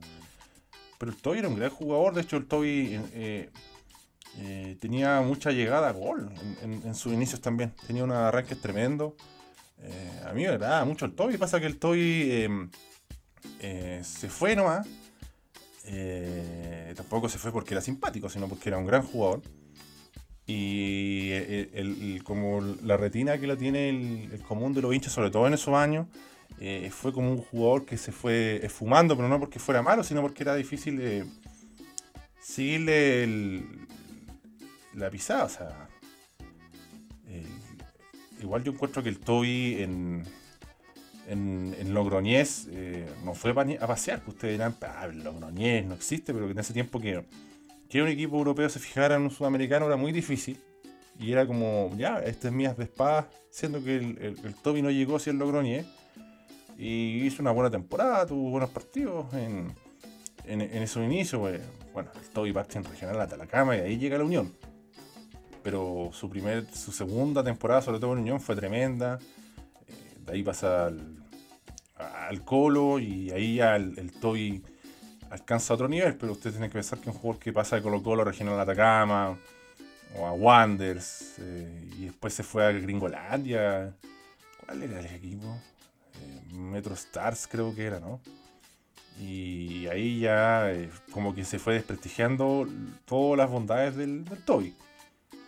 Pero 0.97 1.11
el 1.11 1.17
Toby 1.17 1.39
era 1.39 1.47
un 1.47 1.55
gran 1.55 1.69
jugador, 1.69 2.13
de 2.13 2.21
hecho 2.21 2.37
el 2.37 2.45
Toby 2.45 2.99
eh, 3.13 3.49
eh, 4.39 4.77
tenía 4.79 5.21
mucha 5.21 5.51
llegada 5.51 5.89
a 5.89 5.91
gol 5.91 6.31
en, 6.61 6.95
sus 6.95 7.11
inicios 7.11 7.41
también. 7.41 7.73
Tenía 7.87 8.03
unos 8.03 8.17
arranques 8.17 8.59
tremendos. 8.61 9.13
Eh, 9.79 10.21
a 10.25 10.33
mí 10.33 10.43
me 10.43 10.49
agrada 10.49 10.85
mucho 10.85 11.05
el 11.05 11.13
Toby. 11.13 11.37
Pasa 11.37 11.59
que 11.59 11.65
el 11.65 11.77
Toby 11.77 12.47
eh, 13.59 14.01
se 14.03 14.29
fue 14.29 14.55
nomás. 14.55 14.87
Tampoco 16.95 17.27
se 17.27 17.37
fue 17.37 17.51
porque 17.51 17.73
era 17.73 17.81
simpático, 17.81 18.29
sino 18.29 18.47
porque 18.47 18.69
era 18.69 18.77
un 18.77 18.85
gran 18.85 19.03
jugador. 19.03 19.41
Y 20.47 21.29
eh, 21.31 21.69
el- 21.73 22.23
como 22.23 22.61
la 22.61 22.97
retina 22.97 23.37
que 23.37 23.47
la 23.47 23.55
tiene 23.55 23.89
el, 23.89 24.41
común 24.47 24.73
de 24.73 24.81
los 24.81 24.93
hinchas, 24.93 25.13
sobre 25.13 25.29
todo 25.31 25.47
en 25.47 25.53
esos 25.53 25.73
años, 25.73 26.07
eh, 26.59 26.89
fue 26.91 27.13
como 27.13 27.31
un 27.31 27.37
jugador 27.37 27.85
que 27.85 27.97
se 27.97 28.11
fue 28.11 28.59
esfumando, 28.63 29.15
pero 29.15 29.27
no 29.29 29.39
porque 29.39 29.59
fuera 29.59 29.81
malo, 29.81 30.03
sino 30.03 30.21
porque 30.21 30.43
era 30.43 30.55
difícil 30.55 30.99
eh, 31.01 31.25
seguirle 32.39 33.63
la 34.93 35.09
pisada. 35.09 35.45
O 35.45 35.49
sea, 35.49 35.87
igual 38.41 38.63
yo 38.63 38.71
encuentro 38.71 39.03
que 39.03 39.09
el 39.09 39.19
Toby 39.19 39.77
en, 39.81 40.23
en, 41.27 41.93
Logroñés 41.93 42.67
eh, 42.71 43.07
no 43.23 43.33
fue 43.33 43.51
a 43.51 43.87
pasear, 43.87 44.21
que 44.21 44.31
ustedes 44.31 44.53
dirán, 44.55 44.75
ah, 44.81 45.07
Logroñés 45.07 45.85
no 45.85 45.93
existe, 45.93 46.33
pero 46.33 46.49
en 46.49 46.57
ese 46.59 46.73
tiempo 46.73 46.99
que, 46.99 47.23
que 47.91 48.01
un 48.01 48.07
equipo 48.07 48.37
europeo 48.37 48.69
se 48.69 48.79
fijara 48.79 49.15
en 49.15 49.23
un 49.23 49.31
sudamericano 49.31 49.85
era 49.85 49.97
muy 49.97 50.13
difícil. 50.13 50.57
Y 51.19 51.33
era 51.33 51.45
como, 51.45 51.91
ya, 51.97 52.19
este 52.19 52.47
es 52.47 52.53
mías 52.53 52.77
de 52.77 52.85
espada, 52.85 53.29
siendo 53.49 53.83
que 53.83 53.97
el, 53.97 54.55
Toby 54.63 54.81
no 54.81 54.89
llegó 54.89 55.17
hacia 55.17 55.31
el 55.31 55.37
Logroñés. 55.37 55.85
Y 56.77 57.25
hizo 57.25 57.41
una 57.41 57.51
buena 57.51 57.69
temporada, 57.69 58.25
tuvo 58.25 58.49
buenos 58.49 58.69
partidos 58.69 59.31
en, 59.33 59.75
en, 60.45 60.61
en 60.61 60.81
esos 60.81 61.03
inicios. 61.03 61.41
pues, 61.41 61.61
Bueno, 61.91 62.09
el 62.15 62.29
Toby 62.29 62.53
parte 62.53 62.77
en 62.77 62.85
regional 62.85 63.19
a 63.19 63.27
Talacama 63.27 63.75
y 63.75 63.81
ahí 63.81 63.97
llega 63.97 64.17
la 64.17 64.23
Unión. 64.23 64.55
Pero 65.61 66.11
su 66.13 66.29
primer, 66.29 66.65
su 66.73 66.93
segunda 66.93 67.43
temporada, 67.43 67.81
sobre 67.81 67.99
todo 67.99 68.13
en 68.13 68.19
Unión, 68.19 68.39
fue 68.39 68.55
tremenda. 68.55 69.19
Eh, 69.85 70.15
de 70.25 70.31
ahí 70.31 70.43
pasa 70.43 70.85
al, 70.85 71.25
al 71.97 72.45
Colo 72.45 72.99
y 72.99 73.31
ahí 73.31 73.55
ya 73.57 73.75
el, 73.75 73.99
el 73.99 74.13
Toby 74.13 74.63
alcanza 75.31 75.73
otro 75.73 75.87
nivel, 75.87 76.15
pero 76.15 76.33
ustedes 76.33 76.55
tienen 76.55 76.69
que 76.69 76.75
pensar 76.75 76.99
que 76.99 77.09
un 77.09 77.15
jugador 77.15 77.39
que 77.39 77.53
pasa 77.53 77.77
de 77.77 77.81
Colo 77.81 78.03
Colo 78.03 78.21
a 78.21 78.25
Regional 78.25 78.59
Atacama 78.59 79.37
o 80.17 80.27
a 80.27 80.33
Wanders 80.33 81.35
eh, 81.39 81.89
y 81.97 82.05
después 82.05 82.33
se 82.33 82.43
fue 82.43 82.65
a 82.65 82.71
Gringolandia. 82.71 83.95
¿Cuál 84.65 84.83
era 84.83 84.99
el 84.99 85.05
equipo? 85.07 85.57
Eh, 86.15 86.53
Metro 86.53 86.93
Stars 86.93 87.47
creo 87.47 87.73
que 87.73 87.85
era, 87.85 87.99
¿no? 87.99 88.19
Y 89.19 89.87
ahí 89.87 90.19
ya 90.19 90.71
eh, 90.71 90.89
como 91.11 91.33
que 91.33 91.45
se 91.45 91.59
fue 91.59 91.75
desprestigiando 91.75 92.67
todas 93.05 93.37
las 93.37 93.49
bondades 93.49 93.95
del, 93.95 94.25
del 94.25 94.43
Toby. 94.43 94.75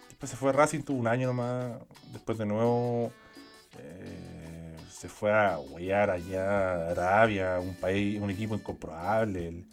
Después 0.08 0.30
se 0.30 0.38
fue 0.38 0.52
a 0.52 0.54
Racing, 0.54 0.82
tuvo 0.82 1.00
un 1.00 1.08
año 1.08 1.28
nomás. 1.28 1.74
Después 2.14 2.38
de 2.38 2.46
nuevo 2.46 3.12
eh, 3.80 4.23
se 5.04 5.10
fue 5.10 5.34
a 5.34 5.60
huear 5.60 6.12
allá 6.12 6.92
Arabia, 6.92 7.60
un 7.60 7.76
país, 7.76 8.22
un 8.22 8.30
equipo 8.30 8.56
incomprobable. 8.56 9.50
El 9.50 9.66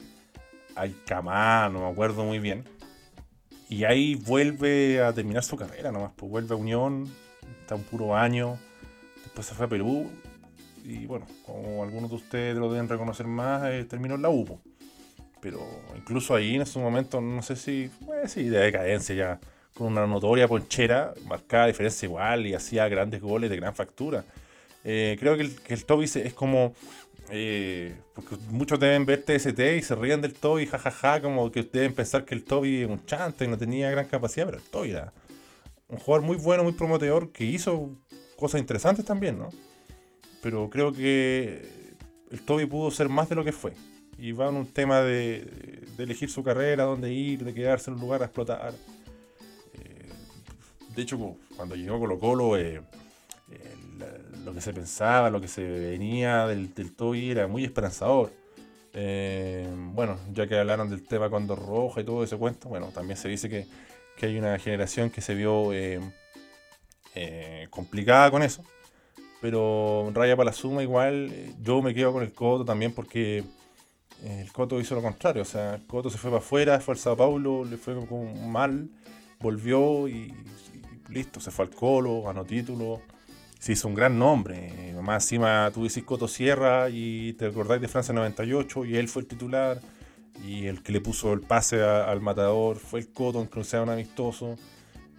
Alcamá, 0.74 1.68
no 1.68 1.82
me 1.82 1.88
acuerdo 1.88 2.24
muy 2.24 2.40
bien. 2.40 2.64
Y 3.68 3.84
ahí 3.84 4.16
vuelve 4.16 5.00
a 5.00 5.12
terminar 5.12 5.44
su 5.44 5.56
carrera 5.56 5.92
nomás. 5.92 6.10
Pues 6.16 6.28
vuelve 6.28 6.52
a 6.52 6.58
Unión, 6.58 7.08
está 7.60 7.76
un 7.76 7.84
puro 7.84 8.16
año. 8.16 8.58
Después 9.22 9.46
se 9.46 9.54
fue 9.54 9.66
a 9.66 9.68
Perú. 9.68 10.10
Y 10.84 11.06
bueno, 11.06 11.26
como 11.46 11.84
algunos 11.84 12.10
de 12.10 12.16
ustedes 12.16 12.56
lo 12.56 12.68
deben 12.72 12.88
reconocer 12.88 13.28
más, 13.28 13.70
eh, 13.70 13.84
terminó 13.84 14.16
en 14.16 14.22
la 14.22 14.30
UPO. 14.30 14.60
Pero 15.40 15.60
incluso 15.96 16.34
ahí 16.34 16.56
en 16.56 16.62
ese 16.62 16.80
momento, 16.80 17.20
no 17.20 17.40
sé 17.42 17.54
si, 17.54 17.88
pues 18.04 18.32
sí, 18.32 18.48
de 18.48 18.58
decadencia 18.58 19.14
ya, 19.14 19.40
con 19.74 19.92
una 19.92 20.08
notoria 20.08 20.48
ponchera, 20.48 21.14
marcada 21.26 21.68
diferencia 21.68 22.06
igual 22.06 22.48
y 22.48 22.54
hacía 22.54 22.88
grandes 22.88 23.20
goles 23.20 23.48
de 23.48 23.54
gran 23.54 23.76
factura. 23.76 24.24
Eh, 24.84 25.16
creo 25.20 25.36
que 25.36 25.42
el, 25.42 25.54
que 25.60 25.74
el 25.74 25.84
Toby 25.84 26.04
es 26.04 26.34
como. 26.34 26.74
eh, 27.30 27.94
porque 28.14 28.36
muchos 28.50 28.80
deben 28.80 29.04
ver 29.06 29.22
TST 29.24 29.58
y 29.78 29.82
se 29.82 29.94
ríen 29.94 30.20
del 30.20 30.34
Toby, 30.34 30.66
jajaja, 30.66 31.20
como 31.20 31.50
que 31.50 31.62
deben 31.62 31.94
pensar 31.94 32.24
que 32.24 32.34
el 32.34 32.44
Toby 32.44 32.82
es 32.82 32.88
un 32.88 33.04
chante 33.06 33.44
y 33.44 33.48
no 33.48 33.56
tenía 33.58 33.90
gran 33.90 34.06
capacidad, 34.06 34.46
pero 34.46 34.58
el 34.58 34.64
Toby 34.64 34.90
era 34.92 35.12
un 35.88 35.98
jugador 35.98 36.24
muy 36.26 36.36
bueno, 36.36 36.62
muy 36.64 36.72
prometedor, 36.72 37.30
que 37.32 37.44
hizo 37.44 37.90
cosas 38.36 38.60
interesantes 38.60 39.04
también, 39.04 39.38
¿no? 39.38 39.50
Pero 40.42 40.70
creo 40.70 40.92
que 40.92 41.68
el 42.30 42.40
Toby 42.42 42.64
pudo 42.66 42.90
ser 42.90 43.08
más 43.08 43.28
de 43.28 43.34
lo 43.34 43.44
que 43.44 43.52
fue. 43.52 43.74
Y 44.16 44.32
va 44.32 44.48
en 44.48 44.54
un 44.56 44.66
tema 44.66 45.00
de, 45.00 45.84
elegir 45.98 46.30
su 46.30 46.42
carrera, 46.44 46.84
dónde 46.84 47.12
ir, 47.12 47.42
de 47.44 47.52
quedarse 47.54 47.90
en 47.90 47.94
un 47.96 48.00
lugar 48.02 48.22
a 48.22 48.26
explotar. 48.26 48.72
Eh, 49.74 50.08
de 50.94 51.02
hecho, 51.02 51.18
cu- 51.18 51.38
cuando 51.56 51.74
llegó 51.74 51.98
Colo 51.98 52.18
Colo, 52.18 52.56
el- 52.56 52.82
lo 54.44 54.54
que 54.54 54.60
se 54.60 54.72
pensaba, 54.72 55.30
lo 55.30 55.40
que 55.40 55.48
se 55.48 55.62
venía 55.62 56.46
del, 56.46 56.74
del 56.74 56.92
era 57.14 57.46
muy 57.46 57.64
esperanzador. 57.64 58.32
Eh, 58.92 59.68
bueno, 59.94 60.18
ya 60.32 60.46
que 60.46 60.58
hablaron 60.58 60.90
del 60.90 61.06
tema 61.06 61.30
cuando 61.30 61.54
Roja 61.54 62.00
y 62.00 62.04
todo 62.04 62.24
ese 62.24 62.36
cuento, 62.36 62.68
bueno, 62.68 62.88
también 62.88 63.16
se 63.16 63.28
dice 63.28 63.48
que, 63.48 63.66
que 64.16 64.26
hay 64.26 64.38
una 64.38 64.58
generación 64.58 65.10
que 65.10 65.20
se 65.20 65.34
vio 65.34 65.72
eh, 65.72 66.00
eh, 67.14 67.66
complicada 67.70 68.30
con 68.30 68.42
eso. 68.42 68.64
Pero 69.40 70.10
raya 70.12 70.36
para 70.36 70.50
la 70.50 70.52
suma, 70.52 70.82
igual 70.82 71.32
yo 71.62 71.80
me 71.80 71.94
quedo 71.94 72.12
con 72.12 72.22
el 72.22 72.32
Coto 72.32 72.64
también 72.64 72.92
porque 72.92 73.42
el 74.22 74.52
Coto 74.52 74.78
hizo 74.80 74.94
lo 74.94 75.02
contrario. 75.02 75.42
O 75.42 75.46
sea, 75.46 75.80
Coto 75.86 76.10
se 76.10 76.18
fue 76.18 76.30
para 76.30 76.42
afuera, 76.42 76.80
fue 76.80 76.92
al 76.92 76.98
Sao 76.98 77.16
Paulo, 77.16 77.64
le 77.64 77.78
fue 77.78 77.94
mal, 78.46 78.90
volvió 79.40 80.08
y, 80.08 80.12
y 80.12 81.12
listo, 81.12 81.40
se 81.40 81.50
fue 81.50 81.64
al 81.64 81.70
Colo, 81.70 82.22
ganó 82.22 82.44
título. 82.44 83.00
Se 83.60 83.72
hizo 83.72 83.86
un 83.88 83.94
gran 83.94 84.18
nombre. 84.18 84.72
eh, 84.90 84.94
Más 85.02 85.24
encima 85.24 85.70
tú 85.72 85.84
dices 85.84 86.02
Coto 86.02 86.26
Sierra 86.26 86.88
y 86.90 87.34
te 87.34 87.46
acordáis 87.46 87.80
de 87.82 87.88
Francia 87.88 88.14
98 88.14 88.86
y 88.86 88.96
él 88.96 89.06
fue 89.06 89.22
el 89.22 89.28
titular. 89.28 89.80
Y 90.42 90.66
el 90.66 90.82
que 90.82 90.92
le 90.92 91.02
puso 91.02 91.34
el 91.34 91.42
pase 91.42 91.82
al 91.82 92.22
matador 92.22 92.78
fue 92.78 93.00
el 93.00 93.12
Coto, 93.12 93.38
aunque 93.38 93.62
sea 93.62 93.82
un 93.82 93.90
amistoso. 93.90 94.56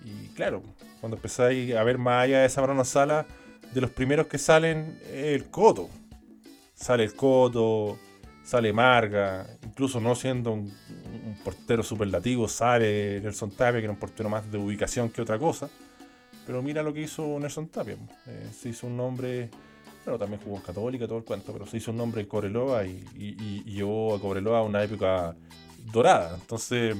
Y 0.03 0.29
claro, 0.29 0.63
cuando 0.99 1.17
empezáis 1.17 1.75
a 1.75 1.83
ver 1.83 1.99
más 1.99 2.23
allá 2.23 2.39
de 2.39 2.47
esa 2.47 2.55
Zamorano 2.55 2.83
Sala, 2.83 3.27
de 3.71 3.81
los 3.81 3.91
primeros 3.91 4.25
que 4.25 4.39
salen 4.39 4.99
es 5.05 5.35
el 5.35 5.45
Coto. 5.51 5.89
Sale 6.73 7.03
el 7.03 7.13
Coto, 7.13 7.99
sale 8.43 8.73
Marga, 8.73 9.45
incluso 9.63 10.01
no 10.01 10.15
siendo 10.15 10.53
un, 10.53 10.61
un 11.25 11.37
portero 11.43 11.83
superlativo, 11.83 12.47
sale 12.47 13.21
Nelson 13.21 13.51
Tapia, 13.51 13.79
que 13.79 13.83
era 13.85 13.93
un 13.93 13.99
portero 13.99 14.29
más 14.29 14.51
de 14.51 14.57
ubicación 14.57 15.09
que 15.09 15.21
otra 15.21 15.37
cosa. 15.37 15.69
Pero 16.51 16.61
mira 16.61 16.83
lo 16.83 16.93
que 16.93 16.99
hizo 17.03 17.39
Nelson 17.39 17.69
Tapia. 17.69 17.95
eh, 18.27 18.49
se 18.53 18.67
hizo 18.67 18.85
un 18.85 18.97
nombre, 18.97 19.49
bueno, 20.03 20.19
también 20.19 20.41
jugó 20.43 20.57
en 20.57 20.63
Católica, 20.63 21.07
todo 21.07 21.19
el 21.19 21.23
cuento, 21.23 21.53
pero 21.53 21.65
se 21.65 21.77
hizo 21.77 21.91
un 21.91 21.97
nombre 21.97 22.19
en 22.19 22.27
Cobreloa 22.27 22.85
y, 22.85 23.01
y- 23.15 23.63
y- 23.65 23.71
llevó 23.71 24.13
a 24.15 24.19
Cobreloa 24.19 24.59
a 24.59 24.63
una 24.63 24.83
época 24.83 25.33
dorada. 25.93 26.35
Entonces, 26.35 26.97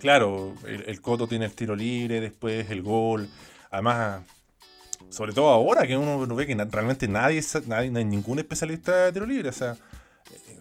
claro, 0.00 0.54
el, 0.66 1.02
Coto 1.02 1.28
tiene 1.28 1.44
el 1.44 1.52
tiro 1.52 1.76
libre, 1.76 2.18
después 2.22 2.70
el 2.70 2.80
gol. 2.80 3.28
Además, 3.70 4.22
sobre 5.10 5.34
todo 5.34 5.48
ahora 5.50 5.86
que 5.86 5.94
uno 5.94 6.26
ve 6.34 6.46
que 6.46 6.54
realmente 6.54 7.06
nadie, 7.08 7.42
nadie, 7.66 7.90
no 7.90 7.98
hay 7.98 8.06
ningún 8.06 8.38
especialista 8.38 9.04
de 9.04 9.12
tiro 9.12 9.26
libre. 9.26 9.50
O 9.50 9.52
sea, 9.52 9.72
eh, 9.72 10.58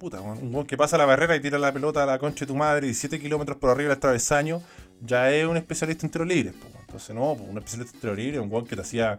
puta, 0.00 0.20
un 0.20 0.52
gol 0.52 0.66
que 0.66 0.76
pasa 0.76 0.98
la 0.98 1.04
barrera 1.06 1.36
y 1.36 1.40
tira 1.40 1.56
la 1.56 1.72
pelota 1.72 2.02
a 2.02 2.06
la 2.06 2.18
concha 2.18 2.40
de 2.40 2.46
tu 2.48 2.56
madre 2.56 2.86
17 2.86 3.20
kilómetros 3.20 3.58
por 3.58 3.70
arriba 3.70 3.90
del 3.90 4.00
travesaño, 4.00 4.60
ya 5.00 5.32
es 5.32 5.46
un 5.46 5.56
especialista 5.56 6.06
en 6.06 6.10
tiro 6.10 6.24
libre. 6.24 6.52
Entonces, 6.80 7.14
no, 7.14 7.34
po, 7.36 7.44
un 7.44 7.58
especialista 7.58 7.96
en 7.96 8.00
tiro 8.00 8.14
libre, 8.14 8.40
un 8.40 8.50
gol 8.50 8.66
que 8.66 8.76
te 8.76 8.82
hacía 8.82 9.18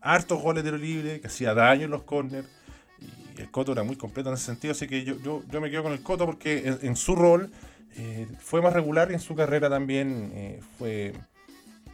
hartos 0.00 0.40
goles 0.40 0.64
de 0.64 0.70
tiro 0.70 0.82
libre, 0.82 1.20
que 1.20 1.26
hacía 1.26 1.54
daño 1.54 1.84
en 1.84 1.90
los 1.90 2.02
corners. 2.02 2.46
Y 3.36 3.40
el 3.40 3.50
Coto 3.50 3.72
era 3.72 3.82
muy 3.82 3.96
completo 3.96 4.28
en 4.28 4.34
ese 4.34 4.46
sentido, 4.46 4.72
así 4.72 4.86
que 4.86 5.04
yo, 5.04 5.16
yo, 5.22 5.60
me 5.60 5.70
quedo 5.70 5.82
con 5.82 5.92
el 5.92 6.02
Coto 6.02 6.26
porque 6.26 6.76
en, 6.82 6.96
su 6.96 7.16
rol 7.16 7.50
eh, 7.96 8.26
fue 8.38 8.60
más 8.60 8.72
regular 8.72 9.10
y 9.10 9.14
en 9.14 9.20
su 9.20 9.34
carrera 9.34 9.70
también 9.70 10.30
eh, 10.34 10.60
fue, 10.78 11.14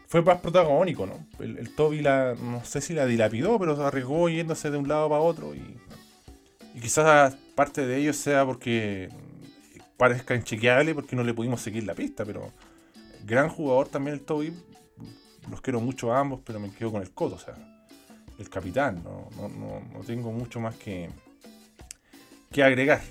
fue 0.09 0.23
más 0.23 0.39
protagónico, 0.39 1.07
¿no? 1.07 1.27
El, 1.39 1.75
Toby 1.75 2.01
la, 2.01 2.35
no 2.35 2.65
sé 2.65 2.81
si 2.81 2.95
la 2.95 3.07
dilapidó, 3.07 3.59
pero 3.59 3.77
se 3.77 3.83
arriesgó 3.83 4.29
yéndose 4.29 4.71
de 4.71 4.77
un 4.77 4.89
lado 4.89 5.09
para 5.09 5.21
otro 5.21 5.55
y, 5.55 5.77
quizás 6.81 7.35
parte 7.55 7.87
de 7.87 7.97
ello 7.97 8.13
sea 8.13 8.45
porque 8.45 9.09
parezca 9.97 10.35
inchequeable 10.35 10.95
porque 10.95 11.17
no 11.17 11.25
le 11.25 11.33
pudimos 11.33 11.63
seguir 11.63 11.85
la 11.85 11.95
pista, 11.95 12.25
pero 12.25 12.53
gran 13.27 13.49
jugador 13.49 13.89
también 13.89 14.15
el 14.15 14.23
Toby, 14.23 14.55
los 15.51 15.61
quiero 15.61 15.81
mucho 15.81 16.13
a 16.13 16.21
ambos, 16.21 16.41
pero 16.45 16.61
me 16.61 16.71
quedo 16.71 16.93
con 16.93 17.03
el 17.03 17.11
Coto, 17.11 17.35
o 17.35 17.39
sea, 17.39 17.55
el 18.39 18.49
capitán, 18.49 19.03
no, 19.03 19.29
no, 19.37 19.49
no, 19.49 19.81
no 19.81 20.01
tengo 20.01 20.31
mucho 20.33 20.61
más 20.61 20.77
que, 20.77 21.11
que 22.53 22.63
agregar. 22.63 23.03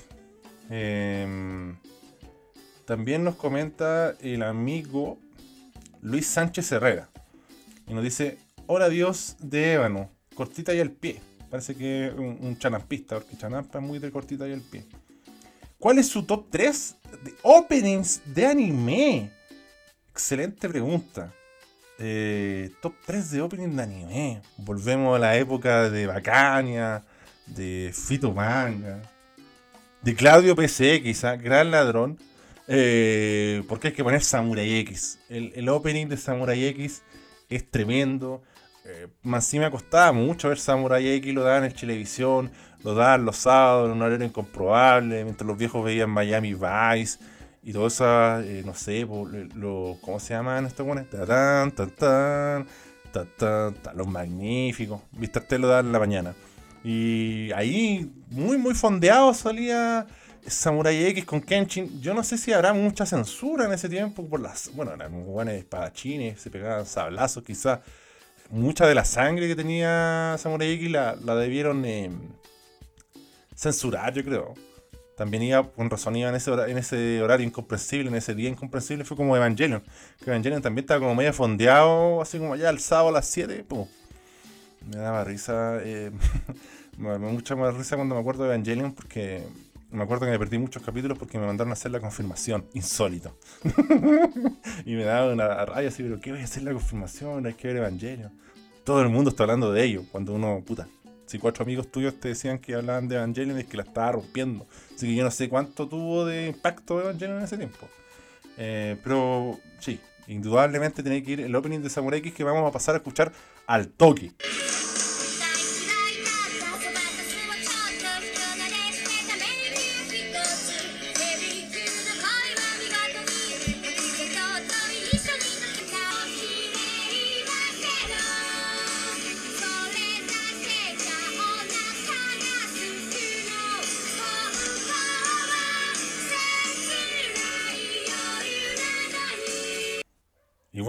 Em, 0.69 1.75
también 2.86 3.23
nos 3.23 3.36
comenta 3.36 4.15
el 4.21 4.43
amigo 4.43 5.17
Luis 6.01 6.28
Sánchez 6.28 6.71
Herrera. 6.71 7.10
Y 7.88 7.93
nos 7.93 8.04
dice, 8.04 8.38
hola 8.67 8.89
Dios 8.89 9.36
de 9.39 9.73
ébano, 9.73 10.10
cortita 10.34 10.73
y 10.73 10.80
al 10.80 10.91
pie. 10.91 11.21
Parece 11.49 11.75
que 11.75 12.12
un, 12.15 12.38
un 12.41 12.58
chanampista, 12.58 13.15
porque 13.15 13.38
chanampa 13.38 13.80
es 13.80 13.86
muy 13.86 13.99
de 13.99 14.12
cortita 14.12 14.47
y 14.47 14.54
al 14.54 14.62
pie. 14.62 14.86
¿Cuál 15.78 15.99
es 15.99 16.08
su 16.08 16.23
top 16.23 16.47
3 16.49 16.95
de 17.23 17.34
openings 17.43 18.21
de 18.34 18.45
anime? 18.45 19.34
Excelente 20.15 20.69
pregunta. 20.69 21.34
Eh, 21.99 22.71
top 22.82 22.93
3 23.06 23.32
de 23.32 23.41
opening 23.41 23.75
de 23.75 23.84
anime. 23.84 24.41
Volvemos 24.56 25.13
a 25.13 25.19
la 25.19 25.36
época 25.36 25.89
de 25.89 26.08
Bacania, 26.08 27.04
de 27.45 27.91
Fito 27.93 28.32
Manga, 28.32 29.01
de 30.01 30.15
Claudio 30.15 30.56
PC, 30.56 31.04
quizá, 31.04 31.36
gran 31.36 31.69
ladrón. 31.69 32.17
Eh, 32.69 33.62
porque 33.67 33.89
hay 33.89 33.93
que 33.93 34.06
poner 34.06 34.23
Samurai 34.23 34.75
X. 34.75 35.19
El, 35.28 35.51
el 35.54 35.67
opening 35.67 36.08
de 36.08 36.15
Samurai 36.15 36.63
X 36.63 37.04
es 37.49 37.69
tremendo. 37.69 38.41
Eh, 38.86 39.10
más 39.21 39.54
me 39.54 39.69
costaba 39.69 40.13
mucho 40.13 40.47
ver 40.47 40.59
Samurai 40.59 41.05
X, 41.05 41.34
lo 41.34 41.43
daban 41.43 41.66
en 41.66 41.74
televisión, 41.74 42.51
lo 42.86 42.93
daban 42.95 43.26
los 43.26 43.36
sábados 43.36 43.88
en 43.88 43.97
un 43.97 44.01
horario 44.01 44.26
incomprobable, 44.26 45.26
mientras 45.26 45.45
los 45.45 45.57
viejos 45.57 45.84
veían 45.84 46.09
Miami 46.09 46.53
Vice 46.53 47.20
y 47.66 47.72
eso, 47.72 48.05
eh, 48.41 48.61
no 48.63 48.76
sé, 48.76 49.07
lo, 49.55 49.97
¿cómo 50.01 50.20
se 50.20 50.36
llaman 50.36 50.68
estos 50.68 50.86
buenos? 50.86 51.09
Tatán, 51.09 51.72
tatán, 51.72 52.68
tatán, 53.11 53.76
los 53.95 54.07
magníficos. 54.07 55.01
Viste, 55.11 55.39
te 55.41 55.57
lo 55.57 55.68
daban 55.68 55.88
en 55.88 55.91
la 55.91 55.97
mañana. 55.97 56.36
Y 56.84 57.51
ahí, 57.53 58.13
muy, 58.30 58.59
muy 58.59 58.76
fondeado 58.76 59.34
salía 59.34 60.05
Samurai 60.45 61.05
X 61.07 61.26
con 61.26 61.41
Kenshin. 61.41 61.99
Yo 62.01 62.13
no 62.13 62.24
sé 62.24 62.38
si 62.38 62.53
habrá 62.53 62.72
mucha 62.72 63.03
censura 63.07 63.66
en 63.66 63.74
ese 63.74 63.89
tiempo 63.89 64.24
por 64.28 64.41
las. 64.41 64.72
Bueno, 64.76 64.93
eran 64.93 65.26
buenos 65.26 65.55
espadachines, 65.55 66.39
se 66.39 66.51
pegaban 66.51 66.86
sablazos, 66.86 67.43
quizás. 67.43 67.80
Mucha 68.51 68.86
de 68.86 68.93
la 68.93 69.05
sangre 69.05 69.47
que 69.47 69.55
tenía 69.55 70.36
Samurai 70.38 70.72
X 70.74 70.91
la, 70.91 71.16
la 71.16 71.34
debieron 71.34 71.84
eh, 71.84 72.11
censurar, 73.55 74.13
yo 74.13 74.24
creo. 74.24 74.53
También 75.18 75.43
iba, 75.43 75.72
con 75.72 75.89
razón, 75.89 76.16
iba 76.18 76.30
en 76.30 76.36
ese, 76.36 76.51
hora- 76.51 76.68
en 76.68 76.78
ese 76.78 77.22
horario 77.22 77.45
incomprensible, 77.47 78.09
en 78.09 78.16
ese 78.16 78.36
día 78.36 78.49
incomprensible, 78.49 79.05
fue 79.05 79.16
como 79.16 79.36
Evangelion. 79.36 79.82
Que 80.24 80.30
Evangelion 80.30 80.61
también 80.61 80.84
estaba 80.84 80.99
como 80.99 81.16
medio 81.16 81.32
fondeado, 81.34 82.22
así 82.22 82.38
como 82.38 82.55
ya 82.55 82.70
el 82.70 82.80
sábado 82.80 83.09
a 83.09 83.11
las 83.13 83.26
7, 83.28 83.63
pum. 83.68 83.88
Me 84.89 84.97
daba 84.97 85.24
risa 85.24 85.80
eh, 85.82 86.11
Me 86.97 87.18
mucha 87.18 87.55
más 87.55 87.74
risa 87.76 87.95
cuando 87.95 88.16
me 88.16 88.22
acuerdo 88.22 88.43
de 88.43 88.49
Evangelion 88.53 88.93
porque 88.93 89.43
me 89.91 90.03
acuerdo 90.03 90.26
que 90.26 90.32
me 90.32 90.39
perdí 90.39 90.57
muchos 90.57 90.84
capítulos 90.84 91.18
porque 91.18 91.38
me 91.39 91.45
mandaron 91.45 91.72
a 91.72 91.74
hacer 91.74 91.91
la 91.91 91.99
confirmación, 91.99 92.66
insólito. 92.74 93.38
y 94.86 94.93
me 94.95 95.03
daba 95.03 95.32
una 95.34 95.66
raya 95.66 95.88
así, 95.89 96.03
pero 96.03 96.20
¿qué 96.20 96.32
voy 96.32 96.41
a 96.41 96.43
hacer 96.43 96.63
la 96.63 96.72
confirmación? 96.74 97.45
Hay 97.45 97.53
que 97.53 97.68
ver 97.68 97.78
Evangelion. 97.78 98.32
Todo 98.84 99.01
el 99.01 99.09
mundo 99.09 99.30
está 99.30 99.43
hablando 99.43 99.72
de 99.72 99.84
ello, 99.84 100.03
cuando 100.11 100.34
uno, 100.34 100.61
puta, 100.66 100.88
si 101.26 101.39
cuatro 101.39 101.63
amigos 101.63 101.91
tuyos 101.91 102.19
te 102.19 102.30
decían 102.30 102.59
que 102.59 102.76
hablaban 102.76 103.07
de 103.07 103.15
Evangelion 103.15 103.57
es 103.57 103.65
que 103.65 103.78
la 103.78 103.84
estaba 103.84 104.13
rompiendo. 104.13 104.67
Así 104.95 105.07
que 105.07 105.15
yo 105.15 105.23
no 105.23 105.32
sé 105.32 105.49
cuánto 105.49 105.88
tuvo 105.88 106.26
de 106.26 106.47
impacto 106.47 107.01
Evangelion 107.01 107.38
en 107.39 107.43
ese 107.43 107.57
tiempo. 107.57 107.88
Eh, 108.57 108.97
pero 109.03 109.59
sí, 109.80 109.99
indudablemente 110.28 111.03
tiene 111.03 111.23
que 111.23 111.32
ir 111.32 111.41
el 111.41 111.55
opening 111.55 111.80
de 111.80 111.89
Samurai 111.89 112.19
X 112.19 112.34
que 112.34 112.43
vamos 112.43 112.67
a 112.67 112.71
pasar 112.71 112.95
a 112.95 112.99
escuchar 112.99 113.32
al 113.67 113.88
toque. 113.89 114.32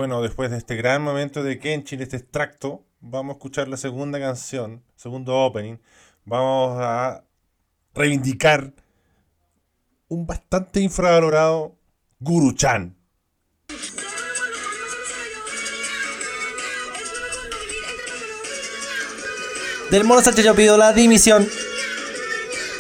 Bueno, 0.07 0.23
después 0.23 0.53
de 0.53 0.59
este 0.59 0.77
gran 0.77 1.03
momento 1.03 1.43
de 1.43 1.59
Kenshin, 1.59 2.01
este 2.01 2.17
extracto, 2.17 2.85
vamos 3.01 3.35
a 3.35 3.39
escuchar 3.39 3.67
la 3.67 3.77
segunda 3.77 4.21
canción, 4.21 4.85
segundo 4.95 5.37
opening. 5.37 5.79
Vamos 6.25 6.79
a 6.81 7.25
reivindicar 7.93 8.73
un 10.07 10.25
bastante 10.25 10.79
infravalorado 10.79 11.75
Guru-chan. 12.21 12.97
Del 19.91 20.05
mono 20.05 20.23
Sánchez 20.23 20.45
yo 20.45 20.55
pido 20.55 20.79
la 20.79 20.93
dimisión. 20.93 21.49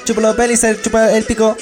Chupa 0.04 0.32
pelis, 0.36 0.64
chupa 0.80 1.10
el 1.10 1.24
pico. 1.24 1.56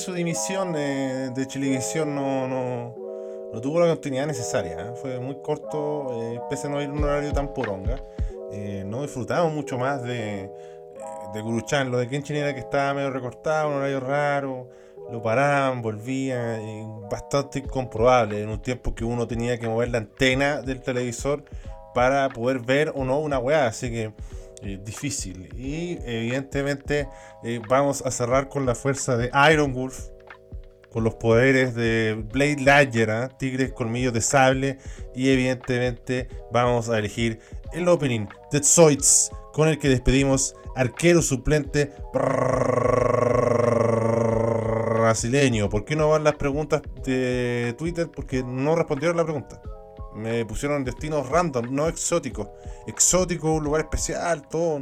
Su 0.00 0.14
dimisión 0.14 0.74
eh, 0.76 1.30
de 1.34 1.46
Chilevisión 1.46 2.14
no, 2.14 2.48
no, 2.48 3.60
tuvo 3.60 3.80
la 3.80 3.86
continuidad 3.86 4.26
necesaria. 4.26 4.80
¿eh? 4.80 4.92
Fue 5.00 5.20
muy 5.20 5.36
corto, 5.42 6.08
eh, 6.22 6.40
pese 6.48 6.68
a 6.68 6.70
no 6.70 6.80
ir 6.80 6.90
un 6.90 7.04
horario 7.04 7.32
tan 7.32 7.52
poronga. 7.52 8.02
no 8.86 9.02
disfrutamos 9.02 9.52
mucho 9.52 9.76
más 9.78 10.02
de, 10.02 10.50
de 11.34 11.40
Guruchan. 11.42 11.90
Lo 11.90 11.98
de 11.98 12.08
Kenshin 12.08 12.36
era 12.36 12.54
que 12.54 12.60
estaba 12.60 12.94
medio 12.94 13.10
recortado, 13.10 13.68
un 13.68 13.74
horario 13.74 14.00
raro. 14.00 14.68
Lo 15.12 15.22
paraban, 15.22 15.82
volvían, 15.82 17.08
bastante 17.10 17.58
incomprobable 17.58 18.42
en 18.42 18.48
un 18.48 18.62
tiempo 18.62 18.94
que 18.94 19.04
uno 19.04 19.26
tenía 19.26 19.58
que 19.58 19.68
mover 19.68 19.90
la 19.90 19.98
antena 19.98 20.62
del 20.62 20.80
televisor 20.80 21.44
para 21.94 22.28
poder 22.30 22.60
ver 22.60 22.92
o 22.94 23.04
no 23.04 23.18
una 23.18 23.38
weá. 23.38 23.66
Así 23.66 23.90
que 23.90 24.12
eh, 24.62 24.78
difícil. 24.84 25.48
Y 25.56 25.98
evidentemente 26.04 27.08
eh, 27.42 27.60
vamos 27.68 28.02
a 28.04 28.10
cerrar 28.10 28.48
con 28.48 28.66
la 28.66 28.74
fuerza 28.74 29.16
de 29.16 29.30
Iron 29.52 29.72
Wolf, 29.72 30.08
con 30.90 31.04
los 31.04 31.14
poderes 31.14 31.74
de 31.74 32.22
Blade 32.32 32.62
Ladger, 32.62 33.10
¿ah? 33.10 33.28
Tigres 33.28 33.72
Colmillos 33.72 34.12
de 34.12 34.20
Sable. 34.20 34.78
Y 35.14 35.30
evidentemente 35.30 36.28
vamos 36.52 36.88
a 36.90 36.98
elegir 36.98 37.38
el 37.72 37.88
opening 37.88 38.26
de 38.52 38.62
Zoids, 38.62 39.30
con 39.52 39.68
el 39.68 39.78
que 39.78 39.88
despedimos 39.88 40.54
arquero 40.76 41.22
suplente 41.22 41.92
brasileño. 45.00 45.68
¿Por 45.68 45.84
qué 45.84 45.96
no 45.96 46.08
van 46.08 46.24
las 46.24 46.34
preguntas 46.34 46.82
de 47.04 47.74
Twitter? 47.78 48.08
Porque 48.14 48.42
no 48.42 48.76
respondieron 48.76 49.16
la 49.16 49.24
pregunta. 49.24 49.62
Me 50.14 50.44
pusieron 50.44 50.84
destinos 50.84 51.28
random, 51.28 51.74
no 51.74 51.88
exóticos. 51.88 52.48
Exótico, 52.86 53.52
un 53.52 53.64
lugar 53.64 53.82
especial, 53.82 54.46
todo. 54.48 54.76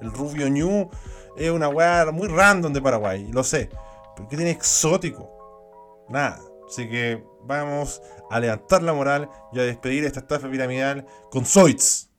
El 0.00 0.12
Rubio 0.12 0.48
Ñu 0.48 0.90
es 1.36 1.50
una 1.50 1.68
weá 1.68 2.10
muy 2.12 2.28
random 2.28 2.72
de 2.72 2.82
Paraguay, 2.82 3.28
lo 3.32 3.42
sé. 3.42 3.70
¿Pero 4.16 4.28
qué 4.28 4.36
tiene 4.36 4.50
exótico? 4.50 6.06
Nada. 6.08 6.40
Así 6.68 6.88
que 6.88 7.22
vamos 7.44 8.00
a 8.30 8.40
levantar 8.40 8.82
la 8.82 8.92
moral 8.92 9.28
y 9.52 9.58
a 9.58 9.62
despedir 9.62 10.04
esta 10.04 10.20
estafa 10.20 10.50
piramidal 10.50 11.06
con 11.30 11.44
Zoids. 11.44 12.10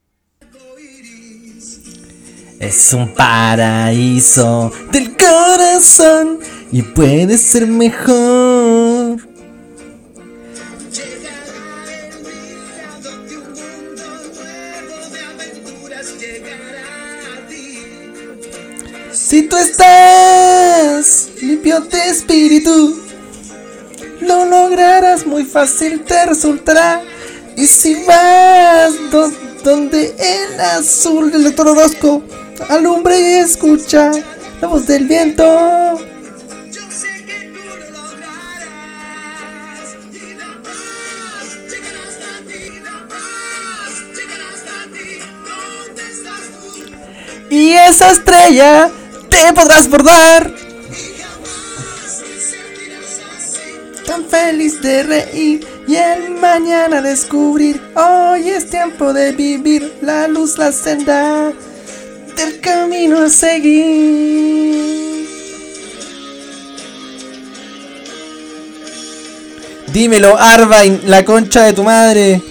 Es 2.60 2.94
un 2.94 3.14
paraíso 3.14 4.72
del 4.92 5.16
corazón 5.18 6.40
y 6.72 6.82
puede 6.82 7.38
ser 7.38 7.68
mejor. 7.68 8.55
Fácil, 25.56 26.04
te 26.04 26.26
resultará. 26.26 27.02
Y 27.56 27.66
si 27.66 28.04
vas 28.04 28.92
donde 29.64 30.14
el 30.20 30.60
azul 30.60 31.32
del 31.32 31.46
doctor 31.46 31.70
Orozco 31.70 32.24
alumbre 32.68 33.18
y 33.18 33.34
escucha 33.36 34.12
la 34.60 34.68
voz 34.68 34.86
del 34.86 35.06
viento. 35.06 35.98
Y 47.50 47.72
esa 47.72 48.12
estrella 48.12 48.90
te 49.30 49.54
podrás 49.54 49.88
bordar. 49.90 50.65
Feliz 54.24 54.82
de 54.82 55.04
reír 55.04 55.68
y 55.88 55.96
el 55.96 56.32
mañana 56.32 57.02
descubrir. 57.02 57.82
Hoy 57.96 58.50
es 58.50 58.70
tiempo 58.70 59.12
de 59.14 59.34
vivir 59.34 59.94
la 60.02 60.28
luz, 60.28 60.58
la 60.58 60.72
senda 60.72 61.52
del 62.38 62.60
camino 62.62 63.24
a 63.24 63.30
seguir. 63.30 64.86
Dímelo, 69.92 70.38
Arvain, 70.38 71.02
la 71.06 71.24
concha 71.26 71.64
de 71.64 71.74
tu 71.74 71.84
madre. 71.84 72.42